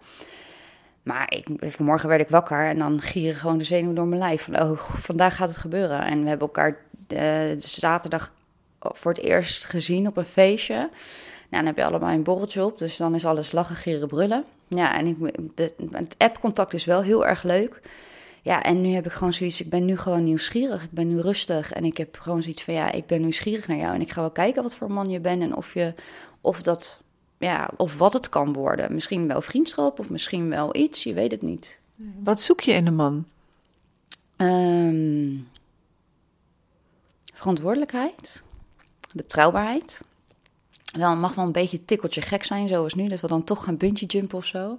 Maar 1.04 1.34
ik, 1.34 1.48
vanmorgen 1.60 2.10
werd 2.10 2.22
ik 2.22 2.30
wakker 2.30 2.65
en 2.65 2.80
dan 2.80 3.02
gieren 3.02 3.39
gewoon 3.39 3.58
de 3.58 3.63
zenuwen 3.63 3.96
door 3.96 4.08
mijn 4.08 4.22
lijf. 4.22 4.44
Van, 4.44 4.62
oh, 4.62 4.80
vandaag 4.80 5.36
gaat 5.36 5.50
het 5.50 5.58
gebeuren. 5.58 6.02
En 6.02 6.22
we 6.22 6.28
hebben 6.30 6.48
elkaar 6.48 6.78
uh, 7.13 7.60
zaterdag 7.60 8.34
voor 8.80 9.12
het 9.12 9.22
eerst 9.22 9.65
gezien 9.65 10.08
op 10.08 10.18
een 10.18 10.26
feestje. 10.26 10.76
Nou, 10.76 10.89
dan 11.50 11.65
heb 11.65 11.78
je 11.78 11.86
allemaal 11.86 12.13
een 12.13 12.24
borreltje 12.24 12.65
op, 12.65 12.78
dus 12.78 12.98
dan 12.98 13.15
is 13.15 13.26
alles 13.26 13.52
lachen, 13.52 13.76
gieren, 13.76 14.08
brullen. 14.08 14.44
Ja, 14.68 14.98
en 14.98 15.08
ik, 15.08 15.18
het 15.91 16.15
app-contact 16.18 16.74
is 16.74 16.86
wel 16.86 17.02
heel 17.02 17.26
erg 17.26 17.44
leuk. 17.44 17.82
Ja, 18.45 18.63
en 18.63 18.81
nu 18.81 18.89
heb 18.89 19.05
ik 19.05 19.12
gewoon 19.12 19.34
zoiets, 19.34 19.62
ik 19.62 19.69
ben 19.69 19.86
nu 19.86 19.97
gewoon 19.97 20.23
nieuwsgierig. 20.23 20.84
Ik 20.84 20.91
ben 20.91 21.08
nu 21.08 21.19
rustig 21.19 21.71
en 21.71 21.86
ik 21.86 21.97
heb 21.97 22.19
gewoon 22.19 22.41
zoiets 22.41 22.63
van, 22.63 22.73
ja, 22.73 22.91
ik 22.91 23.05
ben 23.05 23.21
nieuwsgierig 23.21 23.67
naar 23.67 23.77
jou. 23.77 23.93
En 23.93 24.01
ik 24.01 24.12
ga 24.12 24.21
wel 24.21 24.31
kijken 24.31 24.63
wat 24.63 24.75
voor 24.75 24.91
man 24.91 25.10
je 25.10 25.19
bent 25.19 25.41
en 25.41 25.55
of, 25.55 25.73
je, 25.73 25.93
of, 26.41 26.62
dat, 26.62 27.01
ja, 27.38 27.69
of 27.77 27.97
wat 27.97 28.13
het 28.13 28.29
kan 28.29 28.53
worden. 28.53 28.93
Misschien 28.93 29.27
wel 29.27 29.41
vriendschap 29.41 29.99
of 29.99 30.10
misschien 30.10 30.49
wel 30.49 30.75
iets, 30.75 31.03
je 31.03 31.13
weet 31.13 31.31
het 31.31 31.41
niet. 31.41 31.81
Wat 32.23 32.41
zoek 32.41 32.62
je 32.62 32.71
in 32.71 32.88
een 32.88 32.95
man? 32.95 33.25
Um, 34.38 35.47
verantwoordelijkheid, 37.34 38.43
betrouwbaarheid. 39.13 40.01
Wel, 40.97 41.10
het 41.10 41.19
mag 41.19 41.36
wel 41.36 41.45
een 41.45 41.51
beetje 41.51 41.86
tikkeltje 41.86 42.21
gek 42.21 42.43
zijn, 42.43 42.67
zoals 42.67 42.93
nu, 42.93 43.08
dat 43.08 43.19
we 43.19 43.27
dan 43.27 43.43
toch 43.43 43.63
gaan 43.63 43.77
bungee 43.77 44.08
jumpen 44.08 44.38
of 44.38 44.45
zo. 44.45 44.77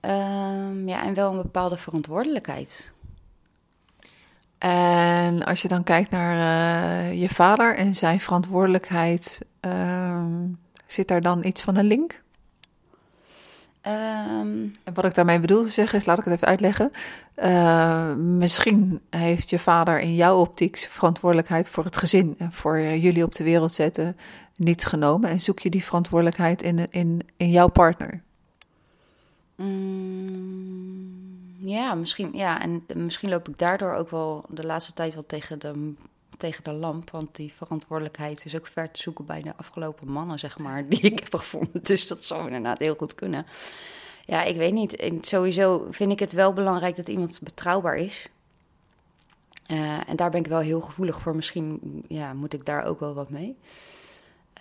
Um, 0.00 0.88
ja, 0.88 1.04
en 1.04 1.14
wel 1.14 1.30
een 1.30 1.42
bepaalde 1.42 1.76
verantwoordelijkheid. 1.76 2.94
En 4.58 5.44
als 5.44 5.62
je 5.62 5.68
dan 5.68 5.82
kijkt 5.82 6.10
naar 6.10 6.36
uh, 6.36 7.20
je 7.20 7.28
vader 7.28 7.76
en 7.76 7.94
zijn 7.94 8.20
verantwoordelijkheid, 8.20 9.44
um, 9.60 10.58
zit 10.86 11.08
daar 11.08 11.20
dan 11.20 11.44
iets 11.44 11.62
van 11.62 11.76
een 11.76 11.84
link? 11.84 12.22
Um, 13.82 14.74
en 14.84 14.94
wat 14.94 15.04
ik 15.04 15.14
daarmee 15.14 15.40
bedoel 15.40 15.62
te 15.62 15.68
zeggen 15.68 15.98
is, 15.98 16.06
laat 16.06 16.18
ik 16.18 16.24
het 16.24 16.34
even 16.34 16.48
uitleggen. 16.48 16.92
Uh, 17.36 18.14
misschien 18.14 19.00
heeft 19.10 19.50
je 19.50 19.58
vader 19.58 20.00
in 20.00 20.14
jouw 20.14 20.38
optiek 20.38 20.86
verantwoordelijkheid 20.90 21.70
voor 21.70 21.84
het 21.84 21.96
gezin 21.96 22.34
en 22.38 22.52
voor 22.52 22.80
jullie 22.80 23.24
op 23.24 23.34
de 23.34 23.44
wereld 23.44 23.72
zetten 23.72 24.16
niet 24.56 24.86
genomen. 24.86 25.30
En 25.30 25.40
zoek 25.40 25.58
je 25.58 25.70
die 25.70 25.84
verantwoordelijkheid 25.84 26.62
in, 26.62 26.86
in, 26.90 27.20
in 27.36 27.50
jouw 27.50 27.68
partner? 27.68 28.22
Mm, 29.58 31.56
ja, 31.58 31.94
misschien, 31.94 32.30
ja, 32.32 32.60
en 32.60 32.82
misschien 32.94 33.28
loop 33.28 33.48
ik 33.48 33.58
daardoor 33.58 33.94
ook 33.94 34.10
wel 34.10 34.44
de 34.48 34.66
laatste 34.66 34.92
tijd 34.92 35.14
wel 35.14 35.26
tegen 35.26 35.58
de, 35.58 35.94
tegen 36.36 36.64
de 36.64 36.72
lamp. 36.72 37.10
Want 37.10 37.36
die 37.36 37.52
verantwoordelijkheid 37.52 38.44
is 38.44 38.56
ook 38.56 38.66
ver 38.66 38.90
te 38.90 39.00
zoeken 39.00 39.24
bij 39.24 39.42
de 39.42 39.56
afgelopen 39.56 40.10
mannen, 40.10 40.38
zeg 40.38 40.58
maar, 40.58 40.86
die 40.88 41.00
ik 41.00 41.18
heb 41.18 41.34
gevonden. 41.34 41.82
Dus 41.82 42.06
dat 42.06 42.24
zou 42.24 42.46
inderdaad 42.46 42.78
heel 42.78 42.94
goed 42.94 43.14
kunnen. 43.14 43.46
Ja, 44.24 44.42
ik 44.42 44.56
weet 44.56 44.72
niet. 44.72 45.08
Sowieso 45.20 45.86
vind 45.90 46.12
ik 46.12 46.18
het 46.18 46.32
wel 46.32 46.52
belangrijk 46.52 46.96
dat 46.96 47.08
iemand 47.08 47.40
betrouwbaar 47.42 47.96
is. 47.96 48.28
Uh, 49.70 50.08
en 50.08 50.16
daar 50.16 50.30
ben 50.30 50.40
ik 50.40 50.46
wel 50.46 50.60
heel 50.60 50.80
gevoelig 50.80 51.20
voor. 51.20 51.36
Misschien 51.36 51.80
ja, 52.08 52.32
moet 52.32 52.52
ik 52.52 52.66
daar 52.66 52.84
ook 52.84 53.00
wel 53.00 53.14
wat 53.14 53.30
mee. 53.30 53.56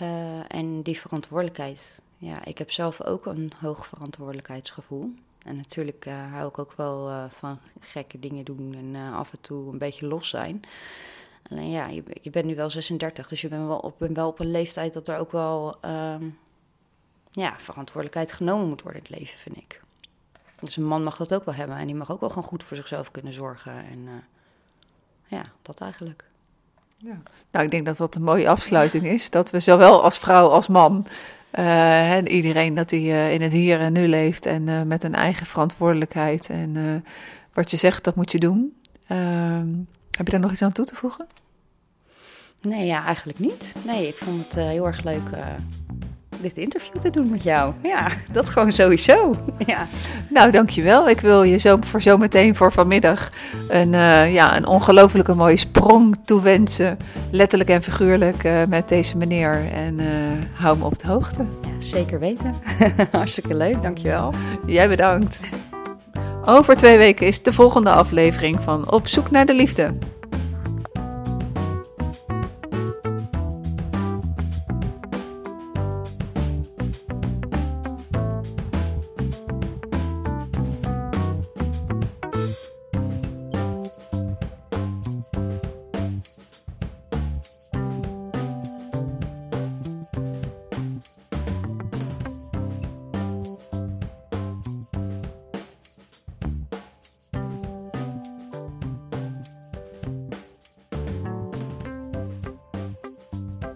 Uh, 0.02 0.40
en 0.48 0.82
die 0.82 1.00
verantwoordelijkheid 1.00 2.02
ja, 2.18 2.46
ik 2.46 2.58
heb 2.58 2.72
zelf 2.72 3.04
ook 3.04 3.26
een 3.26 3.52
hoog 3.60 3.88
verantwoordelijkheidsgevoel. 3.88 5.14
En 5.44 5.56
natuurlijk 5.56 6.06
uh, 6.06 6.32
hou 6.32 6.48
ik 6.48 6.60
ook 6.60 6.74
wel 6.76 7.10
uh, 7.10 7.24
van 7.30 7.60
gekke 7.80 8.20
dingen 8.20 8.46
doen 8.46 8.74
en 8.74 8.94
uh, 8.94 9.18
af 9.18 9.32
en 9.32 9.42
toe 9.42 9.72
een 9.72 9.78
beetje 9.78 10.08
los 10.08 10.30
zijn. 10.30 10.62
Alleen 11.50 11.70
ja, 11.70 11.88
je, 11.88 12.04
je 12.22 12.30
bent 12.30 12.46
nu 12.46 12.56
wel 12.56 12.70
36, 12.70 13.28
dus 13.28 13.42
je 13.42 13.48
bent 13.48 13.68
wel 14.14 14.28
op, 14.28 14.40
een 14.40 14.52
leeftijd 14.52 14.94
dat 14.94 15.08
er 15.08 15.18
ook 15.18 15.32
wel 15.32 15.76
um, 15.86 16.38
ja, 17.32 17.56
verantwoordelijkheid 17.58 18.32
genomen 18.32 18.68
moet 18.68 18.82
worden 18.82 19.02
in 19.04 19.08
het 19.10 19.20
leven, 19.20 19.40
vind 19.40 19.58
ik. 19.58 19.82
Dus 20.60 20.78
een 20.78 20.86
man 20.86 21.04
mag 21.04 21.18
dat 21.18 21.34
ook 21.34 21.46
wel 21.46 21.54
hebben 21.54 21.78
en 21.78 21.86
die 21.86 21.96
mag 21.96 22.12
ook 22.12 22.20
wel 22.20 22.30
gewoon 22.30 22.44
goed 22.44 22.64
voor 22.64 22.78
zichzelf 22.78 23.12
kunnen 23.12 23.34
zorgen. 23.34 23.74
En 23.74 24.24
ja, 25.28 25.44
dat 25.62 25.82
eigenlijk. 25.82 26.26
Ja. 26.98 27.22
Nou, 27.52 27.66
ik 27.66 27.72
denk 27.72 27.86
dat 27.86 27.98
dat 27.98 28.16
een 28.16 28.24
mooie 28.24 28.50
afsluiting 28.50 29.08
is. 29.08 29.30
Dat 29.30 29.50
we 29.50 29.60
zowel 29.60 30.04
als 30.04 30.18
vrouw 30.18 30.48
als 30.48 30.68
man 30.68 31.08
uh, 31.54 32.18
iedereen 32.24 32.74
dat 32.74 32.92
hij 32.92 33.00
uh, 33.00 33.34
in 33.34 33.42
het 33.42 33.52
hier 33.52 33.80
en 33.80 33.94
nu 33.94 34.08
leeft 34.08 34.46
en 34.46 34.68
uh, 34.68 34.82
met 34.82 35.04
een 35.04 35.16
eigen 35.16 35.46
verantwoordelijkheid. 35.46 36.50
En 36.50 37.04
wat 37.54 37.72
je 37.72 37.78
zegt, 37.78 38.04
dat 38.04 38.16
moet 38.16 38.32
je 38.32 38.40
doen. 38.40 38.78
Ehm, 39.08 39.68
heb 40.12 40.26
je 40.26 40.32
daar 40.32 40.40
nog 40.40 40.52
iets 40.52 40.62
aan 40.62 40.72
toe 40.72 40.86
te 40.86 40.96
voegen? 40.96 41.28
Nee, 42.62 42.86
ja, 42.86 43.06
eigenlijk 43.06 43.40
niet. 43.40 43.76
Nee, 43.86 44.08
ik 44.08 44.16
vond 44.16 44.44
het 44.44 44.54
heel 44.54 44.86
erg 44.86 45.04
leuk 45.04 45.30
dit 46.42 46.58
interview 46.58 47.02
te 47.02 47.10
doen 47.10 47.30
met 47.30 47.44
jou. 47.44 47.74
Ja, 47.84 48.08
dat 48.32 48.50
gewoon 48.50 48.72
sowieso. 48.72 49.36
Ja. 49.66 49.88
Nou, 50.30 50.52
dankjewel. 50.52 51.10
Ik 51.10 51.20
wil 51.20 51.44
je 51.44 51.58
zo 51.58 51.78
voor 51.80 52.02
zometeen 52.02 52.56
voor 52.56 52.72
vanmiddag 52.72 53.32
een, 53.68 53.94
uh, 53.94 54.34
ja, 54.34 54.58
een 54.58 54.68
ongelofelijke 54.68 55.34
mooie 55.34 55.58
sprong 55.58 56.18
toewensen. 56.26 56.98
Letterlijk 57.32 57.70
en 57.70 57.84
figuurlijk 57.84 58.44
uh, 58.44 58.54
met 58.70 58.88
deze 58.88 59.18
meneer. 59.18 59.66
En 59.74 60.00
uh, 60.00 60.06
hou 60.54 60.78
me 60.78 60.86
op 60.86 61.00
de 61.00 61.08
hoogte. 61.08 61.46
Ja, 61.62 61.70
zeker 61.80 62.20
weten. 62.20 62.54
Hartstikke 63.12 63.56
leuk, 63.56 63.82
dankjewel. 63.82 64.34
Jij 64.66 64.90
bedankt. 64.90 65.44
Over 66.46 66.76
twee 66.76 66.98
weken 66.98 67.28
is 67.28 67.44
de 67.44 67.54
volgende 67.54 67.90
aflevering 67.90 68.60
van 68.62 68.92
Op 68.92 69.08
zoek 69.08 69.32
naar 69.32 69.46
de 69.46 69.56
liefde. 69.56 69.94